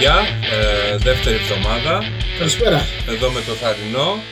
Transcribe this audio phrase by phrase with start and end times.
[0.00, 2.02] Γεια και χαρά παιδιά, ε, δεύτερη εβδομάδα.
[2.38, 2.80] Καλησπέρα.
[3.08, 4.22] εδώ με το Θαρινό.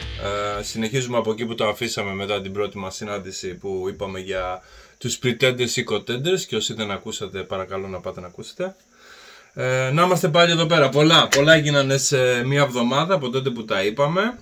[0.59, 4.63] Ε, Συνεχίζουμε από εκεί που το αφήσαμε μετά την πρώτη μας συνάντηση που είπαμε για
[4.99, 8.77] τους pretenders ή contenders και όσοι δεν ακούσατε παρακαλώ να πάτε να ακούσετε.
[9.55, 13.65] Ε, Να είμαστε πάλι εδώ πέρα, πολλά, πολλά έγιναν σε μία εβδομάδα από τότε που
[13.65, 14.39] τα είπαμε.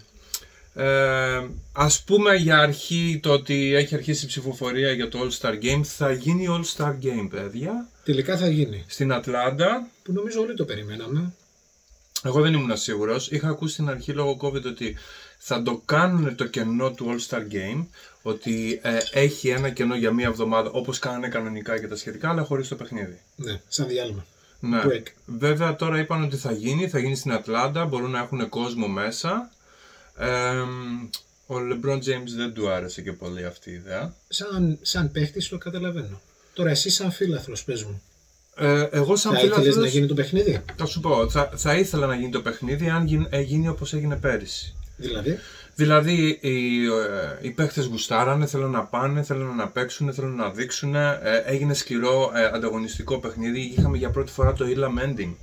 [0.74, 5.52] Ε, ας πούμε για αρχή το ότι έχει αρχίσει η ψηφοφορία για το All Star
[5.52, 5.80] Game.
[5.82, 8.84] Θα γίνει All Star Game παιδιά Τελικά θα γίνει.
[8.86, 11.32] στην Ατλάντα Που νομίζω όλοι το περιμέναμε.
[12.24, 13.30] Εγώ δεν ήμουν σίγουρος.
[13.30, 14.96] Είχα ακούσει στην αρχή λόγω COVID ότι
[15.38, 17.86] θα το κάνουν το κενό του All Star Game.
[18.22, 22.42] Ότι ε, έχει ένα κενό για μία εβδομάδα όπως κάνανε κανονικά και τα σχετικά, αλλά
[22.42, 23.20] χωρίς το παιχνίδι.
[23.36, 24.26] Ναι, σαν διάλειμμα.
[24.60, 24.82] Ναι.
[24.84, 25.06] Break.
[25.26, 29.50] Βέβαια τώρα είπαν ότι θα γίνει, θα γίνει στην Ατλάντα, μπορούν να έχουν κόσμο μέσα.
[30.16, 30.58] Ε,
[31.46, 34.14] ο LeBron James δεν του άρεσε και πολύ αυτή η ιδέα.
[34.28, 36.20] Σαν, σαν παίχτης το καταλαβαίνω.
[36.56, 38.02] Τώρα εσύ σαν φίλαθλος πες μου.
[38.58, 41.74] Ε, εγώ σαν Θα ήθελες φίλαθλος, να γίνει το παιχνίδι; θα σου πω, θα, θα
[41.74, 44.74] ήθελα να γίνει το παιχνίδι αν γίνει, ε, γίνει όπως έγινε πέρυσι.
[44.96, 45.38] Δηλαδή;
[45.74, 50.94] Δηλαδή οι, ε, οι παίχτες γουστάρανε, θέλουν να πάνε, θέλουν να παίξουν, θέλουν να δείξουν.
[50.94, 53.60] Ε, έγινε σκληρό ε, ανταγωνιστικό παιχνίδι.
[53.60, 55.34] Είχαμε για πρώτη φορά το Illa Mending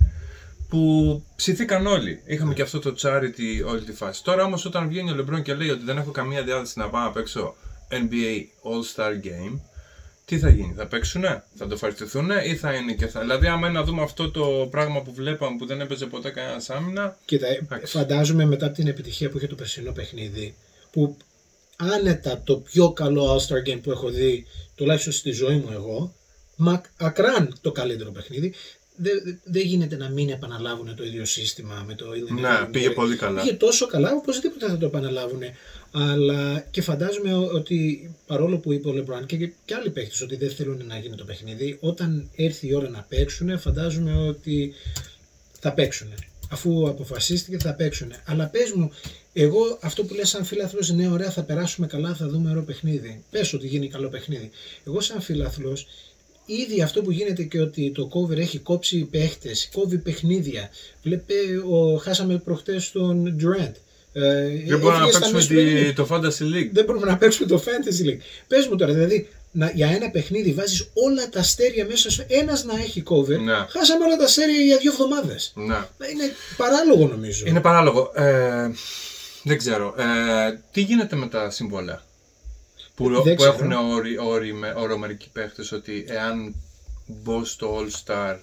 [0.68, 2.22] που ψηθήκαν όλοι.
[2.24, 4.24] Είχαμε και αυτό το charity όλη τη φάση.
[4.24, 7.02] Τώρα όμως όταν βγαίνει ο LeBron και λέει ότι δεν έχω καμία διάθεση να πάω
[7.02, 7.54] να παίξω
[7.90, 9.60] NBA All-Star Game,
[10.24, 13.20] τι θα γίνει, θα παίξουνε, θα το ευχαριστηθούν ή θα είναι και θα.
[13.20, 16.70] Δηλαδή, άμα είναι να δούμε αυτό το πράγμα που βλέπαμε που δεν έπαιζε ποτέ κανένας
[16.70, 17.96] άμυνα, Κοίτα, ε, Εντάξει.
[17.96, 20.54] φαντάζομαι μετά από την επιτυχία που είχε το περσινό παιχνίδι,
[20.90, 21.16] που
[21.76, 26.14] άνετα το πιο καλό All-Star Game που έχω δει, τουλάχιστον στη ζωή μου εγώ,
[26.56, 28.54] μα ακράν το καλύτερο παιχνίδι,
[28.96, 32.40] δεν δεν γίνεται να μην επαναλάβουν το ίδιο σύστημα με το Illinois.
[32.40, 33.40] ναι, πήγε πολύ καλά.
[33.42, 35.42] Πήγε τόσο καλά, οπωσδήποτε θα το επαναλάβουν.
[35.96, 40.36] Αλλά και φαντάζομαι ο- ότι παρόλο που είπε ο Λεμπράν και, και άλλοι παίχτες ότι
[40.36, 44.72] δεν θέλουν να γίνει το παιχνίδι, όταν έρθει η ώρα να παίξουν, φαντάζομαι ότι
[45.60, 46.08] θα παίξουν.
[46.50, 48.12] Αφού αποφασίστηκε θα παίξουν.
[48.24, 48.90] Αλλά πες μου,
[49.32, 53.22] εγώ αυτό που λες σαν φίλαθλος, ναι ωραία θα περάσουμε καλά, θα δούμε ωραίο παιχνίδι.
[53.30, 54.50] Πες ότι γίνει καλό παιχνίδι.
[54.86, 55.86] Εγώ σαν φίλαθλος,
[56.46, 60.70] ήδη αυτό που γίνεται και ότι το cover έχει κόψει παίχτες, κόβει παιχνίδια.
[61.02, 61.34] Βλέπε,
[61.70, 63.72] ο, χάσαμε προχτές τον Durant.
[64.16, 64.22] Ε,
[64.66, 65.86] Δεν μπορούμε να έφυγες στα παίξουμε μέσα του παιχνιδιού.
[65.86, 66.68] τη, το Fantasy League.
[66.72, 68.18] Δεν μπορούμε να παίξουμε το Fantasy League.
[68.48, 72.64] Πες μου τώρα, δηλαδή, να, για ένα παιχνίδι βάζεις όλα τα αστέρια μέσα στο ένας
[72.64, 73.38] να έχει cover.
[73.44, 73.54] Ναι.
[73.68, 75.52] Χάσαμε όλα τα αστέρια για δύο εβδομάδες.
[75.54, 75.74] Ναι.
[76.12, 77.44] Είναι παράλογο νομίζω.
[77.46, 78.12] Είναι παράλογο.
[78.14, 78.70] Ε,
[79.42, 79.94] δεν ξέρω.
[79.98, 82.02] Ε, τι γίνεται με τα συμβόλαια
[82.94, 83.52] που, Δεν που ξέρω.
[83.52, 86.54] έχουν όροι, όροι με ορομερικοί παίχτες ότι εάν
[87.06, 88.36] μπω στο All Star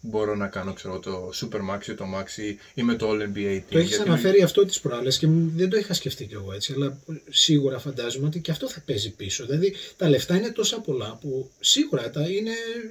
[0.00, 3.14] μπορώ να κάνω ξέρω, το Super Max ή το Max ή- ή με το All
[3.22, 3.62] NBA team.
[3.70, 6.52] Το έχεις γιατί- αναφέρει αυτό τις προάλλες και μου- δεν το είχα σκεφτεί κι εγώ
[6.52, 6.98] έτσι, αλλά
[7.30, 9.46] σίγουρα φαντάζομαι ότι και αυτό θα παίζει πίσω.
[9.46, 12.50] Δηλαδή τα λεφτά είναι τόσα πολλά που σίγουρα τα είναι,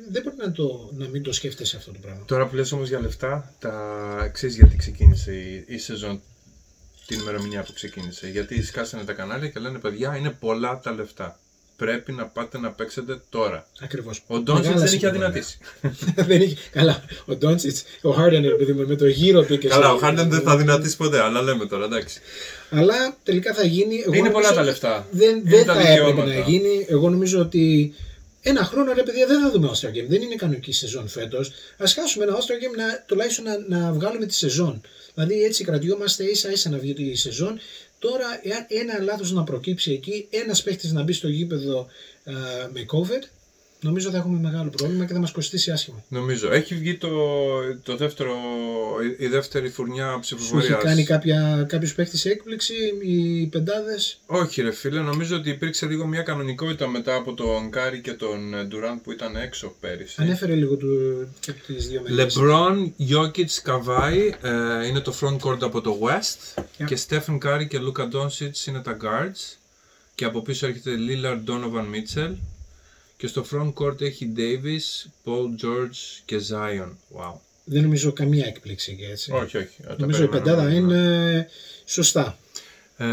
[0.10, 2.26] δεν μπορεί να, το, να μην το σκέφτεσαι αυτό το πράγμα.
[2.26, 4.30] Τώρα που λες όμως για λεφτά, τα...
[4.34, 6.22] ξέρεις γιατί ξεκίνησε η, η σεζόν
[7.06, 8.30] την ημερομηνία που ξεκίνησε.
[8.30, 11.40] Γιατί σκάσανε τα κανάλια και λένε παιδιά είναι πολλά τα λεφτά.
[11.78, 13.68] Πρέπει να πάτε να παίξετε τώρα.
[13.82, 14.24] Ακριβώς.
[14.28, 15.28] Ο Ντόνσιτς Μεγάλα δεν είχε συμβόλαια.
[15.28, 15.58] αδυνατήσει.
[16.30, 19.86] δεν είχε, καλά, ο Ντόντσιτς, ο Χάρντεν παιδί μου, με το γύρο του και Καλά,
[19.86, 22.20] στο- ο Χάρντεν δεν θα αδυνατήσει ποτέ, αλλά λέμε τώρα, εντάξει.
[22.70, 23.96] Αλλά τελικά θα γίνει.
[24.06, 25.08] Εγώ Είναι νομίζω πολλά τα λεφτά.
[25.12, 26.34] Δεν, Είναι δεν τα θα έπρεπε δικαιώματα.
[26.40, 26.86] να γίνει.
[26.90, 27.94] Εγώ νομίζω ότι
[28.42, 30.06] ένα χρόνο ρε παιδιά δεν θα δούμε All Star Game.
[30.08, 31.48] Δεν είναι κανονική σεζόν φέτος.
[31.78, 34.82] Α χάσουμε ένα All Star Game να, τουλάχιστον να, να βγάλουμε τη σεζόν.
[35.14, 37.60] Δηλαδή έτσι κρατιόμαστε ίσα ίσα να βγει η σεζόν.
[38.00, 42.34] Τώρα, εάν ένα λάθος να προκύψει εκεί, ένας παίχτης να μπει στο γήπεδο α,
[42.74, 43.24] με COVID,
[43.88, 46.04] νομίζω θα έχουμε μεγάλο πρόβλημα και θα μας κοστίσει άσχημα.
[46.08, 46.52] Νομίζω.
[46.52, 47.10] Έχει βγει το,
[47.84, 48.34] το δεύτερο,
[49.20, 50.76] η- η δεύτερη φουρνιά Σου ψηφοφορία.
[50.76, 52.74] έχει κάνει κάποια, κάποιος παίχτης έκπληξη,
[53.04, 58.02] οι πεντάδες; Όχι ρε φίλε, νομίζω ότι υπήρξε λίγο μια κανονικότητα μετά από τον Κάρι
[58.02, 60.16] και τον Ντουράντ που ήταν έξω πέρυσι.
[60.22, 60.88] Ανέφερε λίγο του,
[61.40, 62.38] και τις δύο μέλες.
[62.40, 62.76] LeBron,
[63.12, 66.86] Jokic, Kawhi ε, είναι το front court από το West Yeah.
[66.86, 69.56] και Stephen Curry και Luka Doncic είναι τα guards
[70.16, 72.34] και από πίσω έρχεται Lillard, Donovan Mitchell
[73.18, 76.90] και στο front court έχει Davis, Paul George και Zion.
[77.18, 77.34] Wow.
[77.64, 79.32] Δεν νομίζω καμία έκπληξη και έτσι.
[79.32, 79.82] Όχι, όχι.
[79.88, 80.64] τα Νομίζω η περιμέναμε.
[80.64, 81.50] πεντάδα είναι
[81.86, 82.38] σωστά.
[82.98, 83.06] Ε,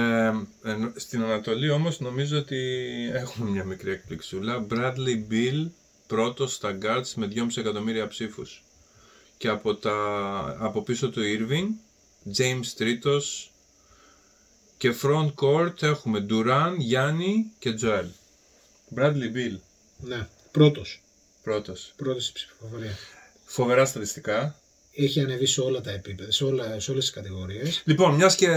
[0.64, 2.56] ενώ- στην Ανατολή όμως νομίζω ότι
[3.12, 4.66] έχουμε μια μικρή εκπληξούλα.
[4.70, 5.66] Bradley Bill
[6.06, 8.64] πρώτος στα guards με 2,5 εκατομμύρια ψήφους.
[9.38, 9.96] Και από, τα,
[10.60, 11.66] από πίσω του Irving,
[12.36, 13.52] James τρίτος
[14.78, 18.06] και front court έχουμε Duran, Γιάννη και Joel.
[18.96, 19.56] Bradley Bill
[19.98, 21.00] Ναι, πρώτος.
[21.42, 21.92] πρώτος.
[21.96, 22.98] Πρώτος στην ψηφοφορία.
[23.44, 24.58] Φοβερά στατιστικά.
[24.96, 27.82] Έχει ανεβεί σε όλα τα επίπεδα, σε, όλα, σε όλες τις κατηγορίες.
[27.84, 28.48] Λοιπόν, μιας και,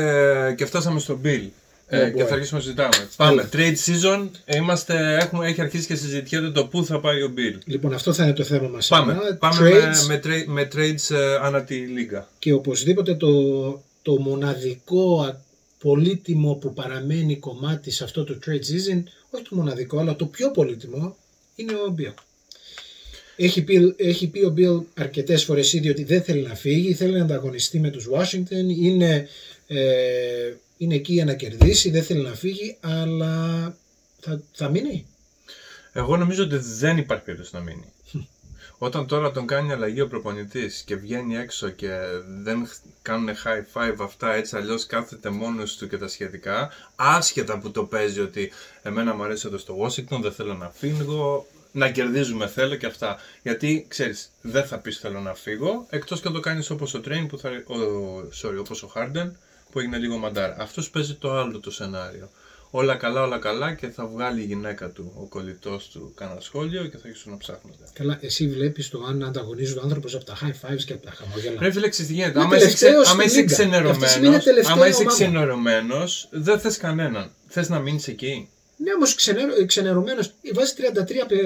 [0.58, 1.48] και φτάσαμε στο Bill.
[1.90, 2.28] Ε, Oh και boy.
[2.28, 3.10] θα αρχίσουμε να συζητάμε.
[3.16, 3.50] Πάμε.
[3.54, 4.30] Trade season.
[4.56, 7.58] Είμαστε, έχουμε, έχει αρχίσει και συζητιέται το πού θα πάει ο Bill.
[7.66, 9.14] Λοιπόν, αυτό θα είναι το θέμα μας Πάμε.
[9.14, 9.36] σήμερα.
[9.36, 12.28] Πάμε Trades με, με, tra- με trades ε, ανά τη λίγα.
[12.40, 13.32] και οπωσδήποτε το,
[14.02, 15.42] το μοναδικό α-
[15.80, 20.52] πολύτιμο που παραμένει κομμάτι σε αυτό το trade season, όχι το μοναδικό, αλλά το πιο
[20.52, 21.16] πολύτιμο,
[21.58, 22.14] είναι ο Bill.
[23.36, 27.18] Έχει πει, έχει πει ο Bill αρκετές φορές ήδη ότι δεν θέλει να φύγει, θέλει
[27.18, 29.28] να ανταγωνιστεί με τους Washington, είναι,
[29.68, 33.78] ε, είναι εκεί για να κερδίσει, δεν θέλει να φύγει, αλλά
[34.20, 35.06] θα, θα μείνει.
[35.94, 37.86] Εγώ νομίζω ότι δεν υπάρχει περίπτωση να μείνει.
[38.80, 42.00] Όταν τώρα τον κάνει αλλαγή ο προπονητής και βγαίνει έξω και
[42.42, 47.58] δεν χ- κάνουν high five αυτά έτσι αλλιώς κάθεται μόνος του και τα σχετικά, άσχετα
[47.60, 48.52] που το παίζει ότι
[48.82, 53.18] εμένα μου αρέσει εδώ στο Washington, δεν θέλω να φύγω, να κερδίζουμε θέλω και αυτά.
[53.44, 57.02] Γιατί ξέρεις, δεν θα πεις θέλω να φύγω, εκτός και αν το κάνεις όπως ο
[57.06, 57.76] Train, που θα, ο,
[58.42, 59.32] sorry, όπως ο Harden,
[59.72, 60.56] που έγινε λίγο μαντάρα.
[60.60, 62.30] Αυτός παίζει το άλλο το σενάριο.
[62.72, 66.84] Όλα καλά, όλα καλά και θα βγάλει η γυναίκα του, ο κολλητός του, κάνα σχόλιο
[66.86, 67.84] και θα αρχίσουν να ψάχνονται.
[67.94, 71.12] Καλά, εσύ βλέπεις το αν ανταγωνίζει ο άνθρωπος από τα high fives και από τα
[71.12, 71.56] χαμόγελα.
[71.60, 72.32] Ρε φίλε, ξέρεις τι γίνεται.
[72.40, 72.78] Είναι Άμα είσαι, ξε...
[72.86, 73.90] τελευταίος άμα στην είσαι λίγκα.
[73.90, 75.16] Αυτή τη στιγμή ξενερωμένος, είναι τελευταία άμα είσαι ομάδα.
[75.16, 77.32] ξενερωμένος, δεν θες κανέναν.
[77.48, 78.50] Θες να μείνεις εκεί.
[78.78, 79.16] Ναι, όμως
[79.66, 80.74] ξενερωμένος βάζει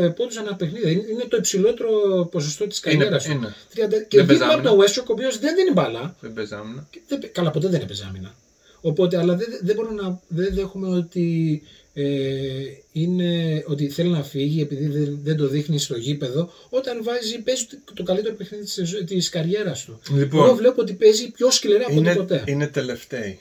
[0.08, 0.92] 33 πόντους ανά παιχνίδι.
[0.92, 1.90] Είναι είναι το υψηλότερο
[2.32, 3.32] ποσοστό της Είναι, καριέρας του.
[3.32, 3.56] είναι.
[3.74, 3.90] 30...
[4.08, 6.16] Και Δεν δίπλα από παίζει τον Westbrook, ο οποίος δεν δίνει μπάλα.
[6.20, 6.88] Δεν παίζει άμυνα.
[6.92, 8.34] Και δεν- Καλά, ποτέ δεν έπαιζε άμυνα.
[8.82, 11.62] Οπότε, αλλά δεν, δεν μπορούμε να δεν δέχομαι ότι,
[11.94, 12.04] ε,
[12.92, 17.66] είναι, ότι θέλει να φύγει επειδή δεν, δεν το δείχνει στο γήπεδο όταν βάζει, παίζει
[17.66, 20.00] το- το καλύτερο παιχνίδι της, ζωής- της καριέρας του.
[20.16, 20.46] Λοιπόν.
[20.46, 22.44] Εγώ βλέπω ότι παίζει πιο σκληρά από ό,τι Είναι, ποτέ.
[22.48, 23.40] είναι τελευταίοι.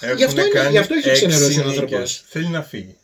[0.00, 1.78] Γι' αυτό Έχουνε είναι- κάνει γι' αυτό έχει έξι ξενερώσει ο νίκες.
[1.82, 2.24] άνθρωπος.
[2.28, 2.96] Θέλει να φύγει.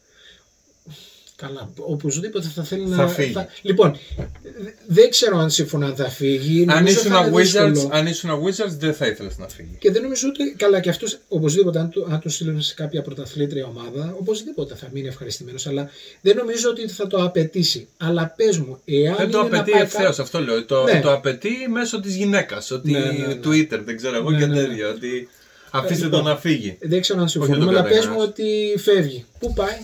[1.42, 3.08] Καλά, οπωσδήποτε θα θέλει Θα να.
[3.08, 3.34] φύγει.
[3.62, 3.96] Λοιπόν,
[4.42, 6.60] δε- δεν ξέρω αν συμφωνώ αν θα φύγει.
[6.68, 7.42] Αν Νομίζω ήσουν θα είναι Wizards,
[7.72, 7.88] δύσκολο.
[7.92, 9.76] αν ήσουν Wizards, δεν θα ήθελες να φύγει.
[9.78, 10.44] Και δεν νομίζω ούτε.
[10.56, 14.88] Καλά, και αυτός οπωσδήποτε, αν το, αν το στείλουν σε κάποια πρωταθλήτρια ομάδα, οπωσδήποτε θα
[14.92, 15.66] μείνει ευχαριστημένος.
[15.66, 15.90] Αλλά
[16.20, 17.88] δεν νομίζω ότι θα το απαιτήσει.
[17.96, 19.16] Αλλά πες μου, εάν.
[19.16, 20.64] Δεν το είναι να απαιτεί πάει ευθέως, κα- αυτό λέω.
[20.64, 21.00] Το, Ναι.
[21.00, 22.70] το απαιτεί μέσω της γυναίκας.
[22.70, 23.34] Ότι Ναι, ναι, ναι.
[23.44, 24.66] Twitter, δεν ξέρω εγώ Ναι, και ναι, ναι.
[24.66, 24.88] τέτοια.
[24.88, 25.28] Ότι
[25.70, 26.76] αφήστε Λοιπόν, το να φύγει.
[26.80, 29.24] Δεν ξέρω αν Όχι, συμφωνούμε, δεν το αλλά πες κρατάει μου ότι φεύγει.
[29.38, 29.76] Πού πάει,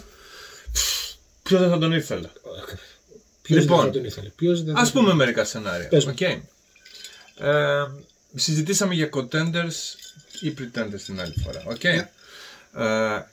[1.45, 2.29] Ποιος δεν θα τον ήθελε;
[3.43, 5.89] Ποιος Λοιπόν, δεν θα τον ήθελε; Ποιος δεν θα Ας τον- πούμε μερικά σενάρια.
[5.89, 6.11] Πες μου.
[6.15, 6.21] Οκ.
[6.21, 6.41] Ε,
[8.35, 9.75] συζητήσαμε για contenders
[10.41, 11.63] ή pretenders την άλλη φορά.
[11.67, 11.85] Οκ.
[11.85, 12.11] Ναι.
[12.77, 13.27] Ε,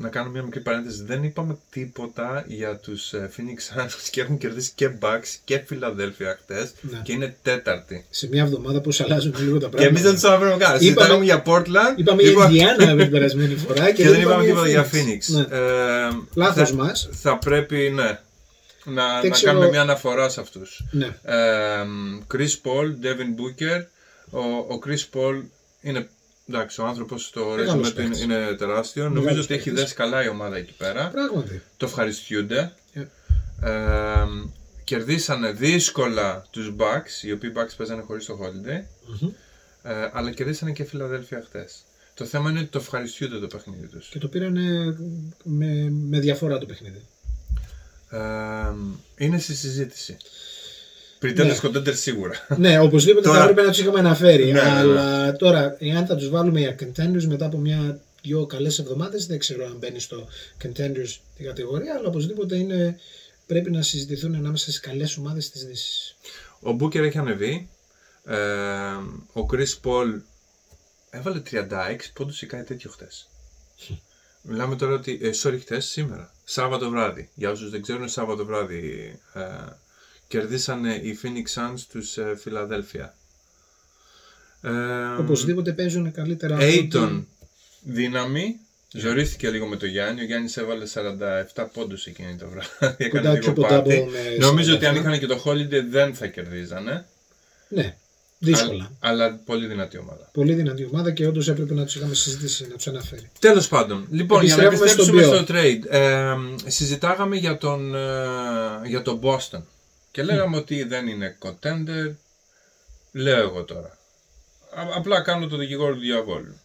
[0.00, 1.02] να κάνω μια μικρή παρένθεση.
[1.04, 6.34] Δεν είπαμε τίποτα για τους ε, Phoenix Suns και έχουν κερδίσει και Bucks και Philadelphia
[6.42, 7.00] χτες Ναι.
[7.02, 8.04] και είναι τέταρτη.
[8.10, 9.84] Σε μια εβδομάδα πώς αλλάζουν λίγο τα Και πράγματα.
[9.88, 10.60] εμείς δεν τους αναφέρουμε καν.
[10.62, 11.96] Είπαμε- Συζητάγαμε για Portland.
[11.98, 14.94] Είπαμε Λοιπόν, για Indiana την περασμένη φορά και, και δεν είπαμε τίποτα για Phoenix.
[14.94, 15.46] Phoenix.
[15.48, 15.56] Ναι.
[15.56, 17.08] Ε, Λάθος θα- μας.
[17.12, 18.18] Θα πρέπει, ναι,
[18.84, 20.84] να, Δεν να ξέρω- κάνουμε μια αναφορά σε αυτούς.
[20.90, 21.06] Ναι.
[21.22, 21.36] Ε,
[22.34, 23.84] Chris Paul, Devin Booker.
[24.30, 24.40] Ο,
[24.74, 25.42] ο Chris Paul
[25.80, 26.08] είναι
[26.54, 28.22] εντάξει, ο άνθρωπος στο Μεγάλος ρεζουμέ του είναι, παίκτης.
[28.24, 29.02] είναι τεράστιο.
[29.02, 29.82] Μεγάλος Νομίζω ότι έχει παίκτης.
[29.82, 31.08] δέσει καλά η ομάδα εκεί πέρα.
[31.08, 31.62] Πράγματι.
[31.76, 32.72] Το ευχαριστούνται.
[32.92, 33.00] Ε.
[33.70, 34.26] Ε,
[34.84, 38.84] κερδίσανε δύσκολα τους Bucks, οι οποίοι Bucks παίζανε χωρίς το Holiday.
[39.20, 39.30] Μμμ.
[39.82, 41.84] Ε, αλλά κερδίσανε και Φιλαδέλφια χτες.
[42.14, 44.08] Το θέμα είναι ότι το ευχαριστούνται το παιχνίδι τους.
[44.08, 44.52] Και το πήραν
[45.42, 47.06] με, με διαφορά το παιχνίδι.
[48.10, 48.18] Ε,
[49.16, 50.16] είναι στη συζήτηση.
[51.22, 52.46] Pretenders contenders σίγουρα.
[52.56, 54.44] ναι, οπωσδήποτε Τώρα- θα έπρεπε να τους είχαμε αναφέρει.
[54.44, 54.70] Ναι, ναι, ναι.
[54.70, 59.64] αλλά τώρα, εάν θα τους βάλουμε για contenders μετά από μια-δυο καλές εβδομάδες, δεν ξέρω
[59.66, 60.28] αν μπαίνει στο
[60.64, 62.98] contenders την κατηγορία, αλλά οπωσδήποτε είναι,
[63.46, 66.16] πρέπει να συζητηθούν ανάμεσα στις καλές ομάδες της Δύσης.
[66.60, 67.68] Ο Μπούκερ έχει ανεβεί.
[68.24, 68.36] Ε,
[69.32, 70.20] ο Chris Paul
[71.10, 73.28] έβαλε 36 πόντους ή κάτι τέτοιο χτες.
[74.42, 76.32] Μιλάμε τώρα ότι, ε, sorry, χτες, σήμερα.
[76.44, 77.28] Σάββατο βράδυ.
[77.34, 79.40] Για όσους δεν ξέρουν, Σάββατο βράδυ ε,
[80.30, 83.08] κερδίσανε οι Phoenix Suns τους ε, Philadelphia.
[84.62, 84.70] Ε,
[85.20, 86.54] Οπωσδήποτε παίζουν καλύτερα.
[86.54, 87.28] από Aiton, ότι-
[87.82, 88.56] δύναμη.
[88.92, 90.20] Ζορίστηκε λίγο με το Γιάννη.
[90.20, 90.84] Ο Γιάννης έβαλε
[91.54, 92.94] 47 πόντους εκείνη το βράδυ.
[93.04, 94.04] Έκανε Κοντά λίγο triple πάρτι.
[94.08, 94.98] double με Νομίζω ότι αν 47.
[95.00, 97.06] είχαν και το Holiday δεν θα κερδίζανε.
[97.68, 97.96] Ναι,
[98.38, 98.84] δύσκολα.
[98.84, 100.30] Α- αλλά πολύ δυνατή ομάδα.
[100.32, 103.30] Πολύ δυνατή ομάδα και όντως έπρεπε να τους είχαμε συζητήσει, να τους αναφέρει.
[103.38, 105.94] Τέλος πάντων, λοιπόν, για να Επιστρέφουμε επιστρέψουμε στον στο trade.
[105.94, 108.00] Ε, συζητάγαμε για τον, ε,
[108.86, 109.60] για τον Boston
[110.10, 112.14] και λέγαμε ότι δεν είναι contender.
[113.12, 113.98] Λέω εγώ τώρα.
[114.74, 116.60] Α- απλά κάνω το δικηγόρο του διαβόλου.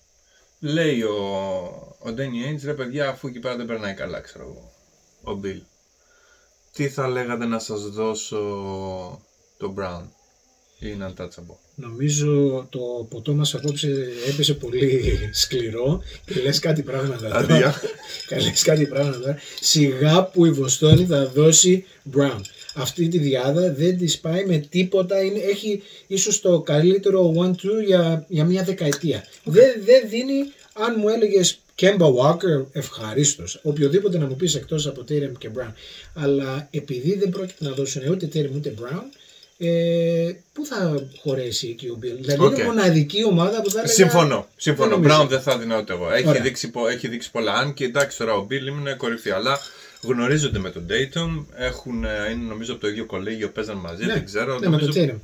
[0.59, 1.15] Λέει ο,
[1.99, 4.71] ο Danny Ainge, ρε παιδιά, αφού εκεί πέρα δεν περνάει καλά, ξέρω εγώ,
[5.35, 5.61] ο Bill.
[6.73, 8.37] Τι θα λέγατε να σας δώσω
[9.57, 10.03] το Brown
[10.79, 11.55] ή είναι untouchable.
[11.75, 15.01] Νομίζω το ποτό μας απόψε έπεσε πολύ
[15.43, 17.37] σκληρό και λες κάτι πράγματα τώρα.
[17.37, 17.73] Αντίο.
[18.27, 19.37] Και λες κάτι πράγματα τώρα.
[19.61, 21.85] Σιγά που η Βοστόνη θα δώσει
[22.15, 22.41] Brown.
[22.77, 25.23] Αυτή τη διάδα δεν της πάει με τίποτα.
[25.23, 27.53] Είναι, έχει ίσως το καλύτερο 1-2
[27.85, 29.23] για, για μια δεκαετία.
[29.43, 30.35] Δεν, δεν δίνει,
[30.73, 33.59] αν μου έλεγες Κέμπα Walker, ευχαρίστως.
[33.63, 35.73] Οποιοδήποτε να μου πεις εκτός από Tatum και Brown.
[36.13, 39.03] Αλλά επειδή δεν πρόκειται να δώσουν ούτε Tatum ούτε Brown,
[39.57, 42.51] ε, πού θα χωρέσει εκεί ο Beal; Δηλαδή Οκ.
[42.51, 43.93] είναι η μοναδική ομάδα που θα έλεγα.
[43.93, 44.47] Συμφωνώ.
[44.57, 44.89] Συμφωνώ.
[44.89, 45.21] Δεν νομίζω.
[45.23, 46.11] Brown δεν θα δίνω ούτε εγώ.
[46.11, 46.41] Έχει Ωραία.
[46.41, 47.53] δείξει, πο- έχει δείξει πολλά.
[47.53, 49.29] Αν και εντάξει τώρα ο Beal είναι κορυφή.
[49.29, 49.59] Αλλά
[50.05, 51.45] γνωρίζονται με τον Tatum.
[51.55, 54.05] Έχουν, ε, είναι νομίζω από το ίδιο κολέγιο, παίζαν μαζί.
[54.05, 54.59] Ναι, δεν ξέρω.
[54.59, 54.91] ναι, με νομίζω...
[54.93, 55.19] τον Tatum.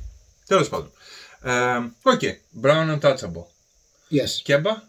[0.46, 0.90] Τέλος πάντων.
[1.42, 1.52] Ε,
[2.02, 2.20] OK.
[2.62, 3.44] Brown untouchable.
[4.10, 4.28] Yes.
[4.42, 4.70] Kemba;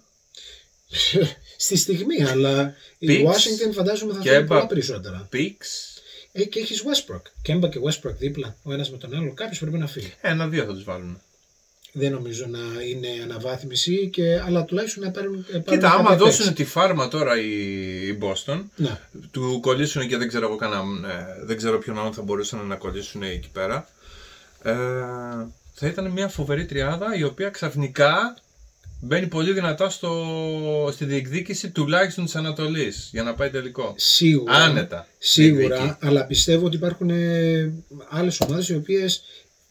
[1.57, 3.27] Στη στιγμή, αλλά η Picks.
[3.29, 5.29] Washington φαντάζομαι θα Και θέλει πολλά μπα- περισσότερα.
[5.33, 5.99] Picks.
[6.31, 7.21] Ε, και έχεις Westbrook.
[7.41, 9.33] Κέμπα και Westbrook δίπλα, ο ένας με τον άλλο.
[9.33, 10.13] Κάποιος πρέπει να φύγει.
[10.21, 11.21] Ένα-δύο θα τους βάλουν.
[11.95, 12.59] Δεν νομίζω να
[12.89, 15.45] είναι αναβάθμιση, και, αλλά τουλάχιστον να πάρουν.
[15.45, 16.53] πάρουν Κοίτα, άμα κάποια δώσουν παίξη.
[16.53, 17.51] τη φάρμα τώρα οι,
[18.07, 18.99] οι Boston, Ναι.
[19.31, 22.75] του κολλήσουν και δεν ξέρω εγώ κανένα, ε, δεν ξέρω ποιον άλλον θα μπορούσαν να
[22.75, 23.87] κολλήσουν εκεί πέρα.
[24.63, 24.73] Ε,
[25.73, 28.37] θα ήταν μια φοβερή τριάδα η οποία ξαφνικά
[29.01, 33.93] μπαίνει πολύ δυνατά στο, στη διεκδίκηση τουλάχιστον της Ανατολής για να πάει τελικό.
[33.97, 34.53] Σίγουρα.
[34.53, 35.07] Άνετα.
[35.17, 36.05] Σίγουρα, διεκδικεί.
[36.05, 37.73] αλλά πιστεύω ότι υπάρχουν ε,
[38.09, 39.23] άλλες ομάδες οι οποίες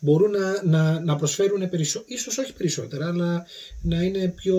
[0.05, 3.47] μπορούν να, να, να προσφέρουν περισσότερο, ίσως όχι περισσότερα, αλλά
[3.83, 4.59] να είναι πιο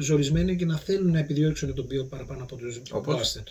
[0.00, 3.42] ζορισμένοι και να θέλουν να επιδιώξουν τον Bill παραπάνω από τους Όπως; Boston.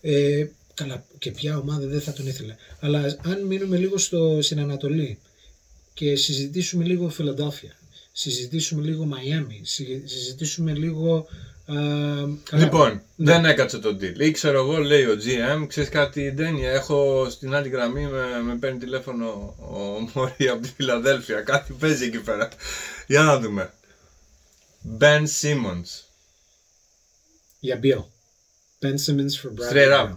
[0.00, 2.54] Ε, καλά, και ποια ομάδα δεν θα τον ήθελε.
[2.80, 5.18] Αλλά αν μείνουμε λίγο στο, στην Ανατολή
[5.94, 7.76] και συζητήσουμε λίγο Φιλαντέλφια,
[8.12, 9.60] συζητήσουμε λίγο Μαϊάμι,
[10.04, 11.26] συζητήσουμε λίγο...
[11.66, 11.74] α,
[12.50, 14.18] καλά, Λοιπόν, δεν έκατσε το deal.
[14.18, 18.56] Ή ξέρω εγώ, λέει ο GM, ξέρεις κάτι, Ντένια, έχω στην άλλη γραμμή, με, με
[18.56, 21.40] παίρνει τηλέφωνο ο Μωρή από τη Φιλαδέλφια.
[21.40, 22.48] Κάτι παίζει εκεί πέρα.
[23.06, 23.72] Για να δούμε.
[25.00, 26.02] Ben Simmons.
[27.60, 28.04] Για Bill.
[28.80, 29.72] Ben Simmons for Bradley.
[29.72, 30.08] Straight up.
[30.08, 30.16] Beal.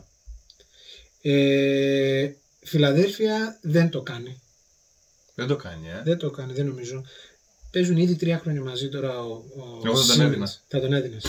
[1.21, 2.31] Ε,
[2.63, 4.41] Φιλαδέλφια δεν το κάνει.
[5.35, 6.01] Δεν το κάνει, ε.
[6.03, 7.05] Δεν το κάνει, δεν νομίζω.
[7.77, 10.27] Παίζουν ήδη τρία χρόνια μαζί τώρα ο, ο Εγώ θα τον Simmons.
[10.27, 10.51] έδινα.
[10.67, 11.25] Θα τον έδινες.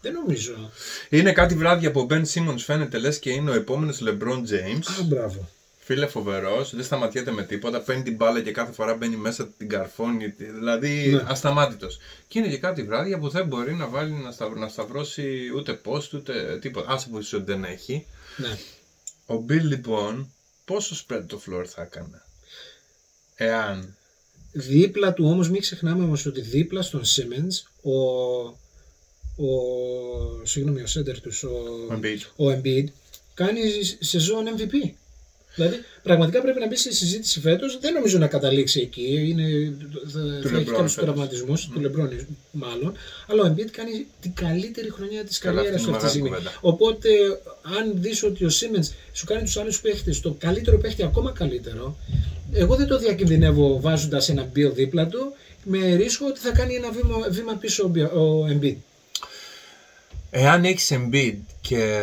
[0.00, 0.70] Δεν νομίζω.
[1.08, 5.00] Είναι κάτι βράδια που ο Ben Simmons φαίνεται λες και είναι ο επόμενος LeBron James.
[5.00, 5.48] Α, μπράβο.
[5.78, 9.68] Φίλε φοβερός, δεν σταματιέται με τίποτα, παίρνει την μπάλα και κάθε φορά μπαίνει μέσα την
[9.68, 11.22] καρφώνει, δηλαδή Ναι.
[11.26, 11.98] ασταμάτητος.
[12.28, 15.80] Και είναι και κάτι βράδια που δεν μπορεί να βάλει να, σταυ- να σταυρώσει ούτε
[15.84, 16.92] post ούτε τίποτα.
[16.92, 18.06] Άσε που ότι δεν έχει.
[18.36, 18.58] Ναι.
[19.36, 20.32] Ο Bill λοιπόν,
[20.64, 22.22] πόσο spread το floor θα έκανε;
[23.34, 23.96] Εάν.
[24.52, 27.92] Δίπλα του όμως μην ξεχνάμε όμως ότι δίπλα στον Simmons ο,
[29.44, 29.48] ο,
[30.42, 31.48] συγγνώμη, ο center τους, ο,
[31.90, 32.46] Ο Embiid.
[32.46, 32.84] ο Embiid
[33.34, 33.60] κάνει
[33.98, 34.90] σεζόν MVP.
[35.54, 37.78] Δηλαδή, πραγματικά πρέπει να μπει στη συζήτηση φέτος.
[37.80, 39.26] Δεν νομίζω να καταλήξει εκεί.
[39.28, 39.76] Είναι,
[40.08, 40.94] θα, Του θα έχει LeBron κάποιους φέτος.
[40.94, 42.94] τραυματισμούς, του Λεμπρόν μάλλον.
[43.28, 46.22] Αλλά ο Embiid κάνει την καλύτερη χρονιά της Καλά, καριέρας αυτή του είναι αυτή τη
[46.22, 46.50] μεγάλη στιγμή.
[46.50, 46.58] κουβέντα.
[46.60, 47.08] Οπότε,
[47.78, 51.96] αν δεις ότι ο Siemens σου κάνει τους άλλους παίχτες το καλύτερο παίχτη ακόμα καλύτερο,
[52.52, 55.32] εγώ δεν το διακινδυνεύω βάζοντας ένα Bill δίπλα του
[55.64, 58.76] με ρίσκο ότι θα κάνει ένα βήμα, βήμα πίσω ο Bill- ο Embiid.
[60.30, 62.02] Εάν έχεις Embiid και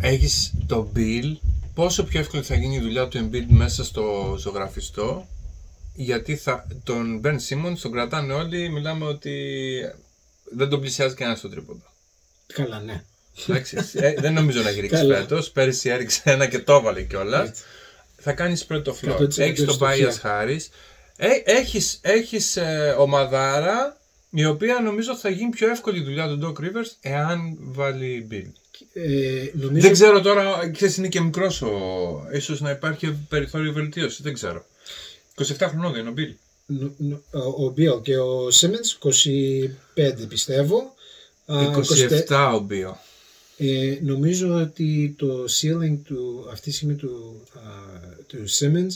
[0.00, 1.36] έχεις το Bill,
[1.74, 5.26] πόσο πιο εύκολη θα γίνει η δουλειά του Embiid μέσα στο ζωγραφιστό,
[5.94, 9.32] γιατί θα, τον Ben Simmons τον κρατάνε όλοι, μιλάμε ότι
[10.44, 11.84] δεν τον πλησιάζει κανένας στο τρίποντο.
[12.46, 13.02] Καλά, ναι.
[13.48, 15.16] Εντάξει, ε, δεν νομίζω να έχει ρίξει Καλά.
[15.16, 17.50] φέτος, πέρυσι έριξε ένα και το έβαλε κιόλας.
[18.30, 18.30] Έτσι.
[18.30, 19.20] Θα κάνεις spread το floor.
[19.20, 20.12] 100% Έχεις τον στοιχεία.
[20.22, 20.60] Bias Harris.
[21.16, 23.96] Ε, έχεις, έχεις ε, ομαδάρα
[24.30, 28.50] η οποία νομίζω θα γίνει πιο εύκολη η δουλειά του Doc Rivers εάν βάλει Bill.
[28.92, 31.70] Ε, νομίζω Δεν ξέρω τώρα, ξέρεις είναι και μικρός ο...
[32.32, 34.64] ίσως να υπάρχει περιθώριο βελτίωσης, δεν ξέρω.
[35.42, 36.34] 27 χρονών δεν είναι ο Bill.
[36.66, 39.08] Νο- νο- ο Bill και ο Simmons
[40.24, 40.94] 25 πιστεύω.
[41.46, 41.56] Α,
[42.28, 42.92] 27 ο Bill.
[43.58, 47.60] Ε, νομίζω ότι το ceiling του αυτή τη στιγμή του, α,
[48.26, 48.94] του Simmons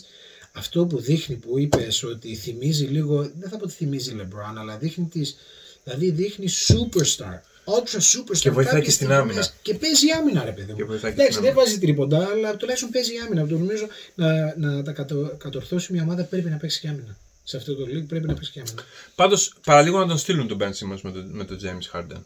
[0.53, 4.77] αυτό που δείχνει που είπες ότι θυμίζει λίγο, δεν θα πω ότι θυμίζει LeBron, αλλά
[4.77, 5.37] δείχνει τις,
[5.85, 8.39] δηλαδή δείχνει superstar, ultra superstar.
[8.39, 9.19] Και βοηθάει κάποιες και στην στιγμές.
[9.19, 9.49] άμυνα.
[9.63, 10.77] Και παίζει άμυνα ρε παιδί μου.
[10.77, 13.47] Και βοηθάει και Εντάξει στην δεν βάζει τρίποντα, αλλά τουλάχιστον παίζει άμυνα.
[13.47, 17.17] Το νομίζω να, να τα κατο, κατορθώσει μια ομάδα πρέπει να παίξει και άμυνα.
[17.45, 18.83] Σε αυτό το league πρέπει να παίξει και άμυνα.
[19.15, 22.21] Πάντως παραλίγο να τον στείλουν τον Ben Simmons με τον με τον James Harden.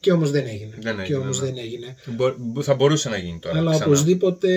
[0.00, 0.74] Και όμως δεν έγινε.
[0.80, 1.46] Δεν και έγινε, όμως ναι.
[1.46, 1.96] δεν έγινε.
[2.06, 3.58] Μπο- θα μπορούσε να γίνει τώρα.
[3.58, 3.84] Αλλά ξανά.
[3.86, 4.48] οπωσδήποτε,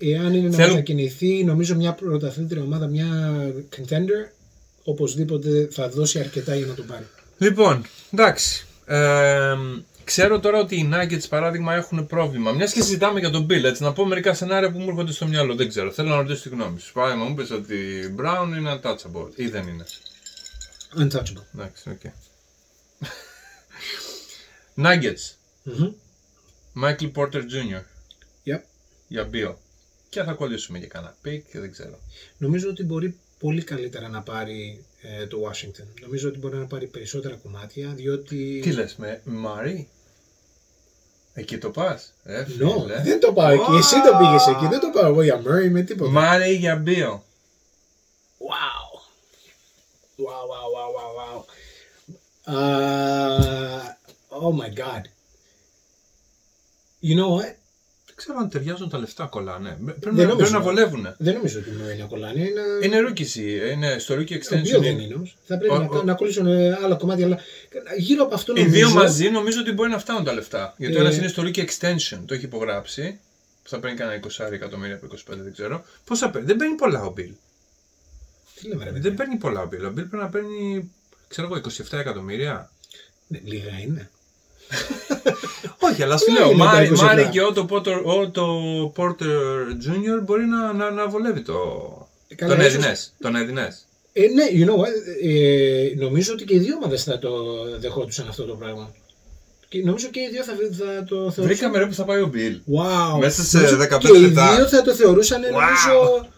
[0.00, 3.06] εάν είναι να Θέλουν- μετακινηθεί, νομίζω μια πρωταθλήτρια ομάδα, μια
[3.76, 4.32] contender,
[4.84, 7.04] οπωσδήποτε θα δώσει αρκετά για να το πάρει.
[7.38, 8.66] Λοιπόν, εντάξει.
[8.86, 9.54] Ε,
[10.04, 12.52] ξέρω τώρα ότι οι Nuggets παράδειγμα έχουν πρόβλημα.
[12.52, 15.26] Μιας και συζητάμε για τον Bill, έτσι, να πω μερικά σενάρια που μου έρχονται στο
[15.26, 15.54] μυαλό.
[15.54, 15.90] Δεν ξέρω.
[15.92, 16.92] Θέλω να ρωτήσω τη γνώμη σου.
[16.92, 17.76] Παράδειγμα, μου είπε ότι
[18.20, 19.84] Brown είναι untouchable ή δεν είναι.
[20.98, 21.44] Untouchable.
[21.54, 22.12] Εντάξει, OK.
[24.76, 25.34] Nuggets.
[25.62, 25.92] Μμμ.
[26.84, 27.82] Michael Porter Jr.
[28.44, 28.60] Yep.
[29.08, 29.54] Για Beal.
[30.08, 31.98] Και θα κολλήσουμε για κανένα pick και δεν ξέρω.
[32.38, 35.84] Νομίζω ότι μπορεί πολύ καλύτερα να πάρει ε, το Washington.
[36.02, 38.60] Νομίζω ότι μπορεί να πάρει περισσότερα κομμάτια, διότι...
[38.62, 39.88] Τι λες με Μάρι;
[41.36, 43.00] Εκεί το πας, ε, No, φίλε.
[43.02, 43.72] δεν το πάω εκεί.
[43.78, 44.66] Εσύ το πήγες εκεί.
[44.66, 46.10] Δεν το πάω εγώ για Murray με τίποτα.
[46.10, 47.24] Μάρι για Μπίο.
[48.38, 49.00] Wow.
[50.16, 51.44] Wow, wow, wow, wow, wow.
[52.46, 53.93] Uh,
[54.42, 55.02] oh my god.
[57.02, 57.54] You know what?
[58.06, 59.78] Δεν ξέρω αν ταιριάζουν τα λεφτά κολλάνε.
[59.84, 60.36] Πρέπει, Δεν να, νομίζω.
[60.36, 61.14] πρέπει να βολεύουν.
[61.18, 62.40] Δεν νομίζω ότι Murray είναι κολλάνει.
[62.40, 62.62] Είναι...
[62.82, 63.36] Είναι rookie,
[63.72, 64.60] είναι στο rookie Ο extension.
[64.62, 65.02] Μπίο δεν είναι.
[65.02, 65.36] είναι όμως.
[65.46, 67.26] Θα πρέπει Ο- να, ο- να ακολουθήσουν ε, άλλα κομμάτια.
[67.26, 67.38] Αλλά
[67.96, 68.74] γύρω από αυτό Οι νομίζω...
[68.76, 70.74] δύο μαζί νομίζω ότι μπορεί να φτάνουν τα λεφτά.
[70.76, 71.00] Γιατί ο Ε.
[71.06, 73.18] ένα είναι στο rookie extension, το έχει υπογράψει.
[73.62, 75.84] Που θα παίρνει κανένα 20 εκατομμύρια από 25, δεν ξέρω.
[76.04, 77.30] Πώς θα παίρνει; Δεν παίρνει πολλά ο Bill.
[78.54, 79.00] Τι λέμε ρε παιδί.
[79.00, 79.82] Δεν παίρνει πολλά ο Bill.
[79.84, 80.90] Ο Bill πρέπει να παίρνει,
[81.28, 81.60] ξέρω εγώ,
[81.90, 82.70] 27 εκατομμύρια.
[83.26, 84.10] Ναι, Λίγα είναι.
[85.78, 87.00] Όχι, αλλά σου Ναι, λέω, είναι τα Μάρι, 27.
[87.00, 88.46] Μάρι και Ότο Πόρτερ, Ότο
[88.96, 90.22] Porter Jr.
[90.24, 91.54] μπορεί να, να, να βολεύει το.
[92.36, 93.12] Καλά, τον ίσως- Εδινές.
[93.20, 93.86] Τον Εδινές.
[94.12, 94.86] Ε, ναι, you know what,
[95.22, 97.30] ε, νομίζω ότι και οι δύο ομάδες θα το
[97.78, 98.92] δεχόντουσαν αυτό το πράγμα.
[99.68, 101.44] Και νομίζω και οι δύο θα, θα το θεωρούσαν.
[101.44, 102.54] Βρήκαμε ρε που θα πάει ο Bill.
[102.78, 103.18] Wow.
[103.20, 104.52] Μέσα σε Νομίζω 15 και λεπτά.
[104.52, 105.50] οι δύο θα το θεωρούσαν Wow.
[105.50, 106.28] νομίζω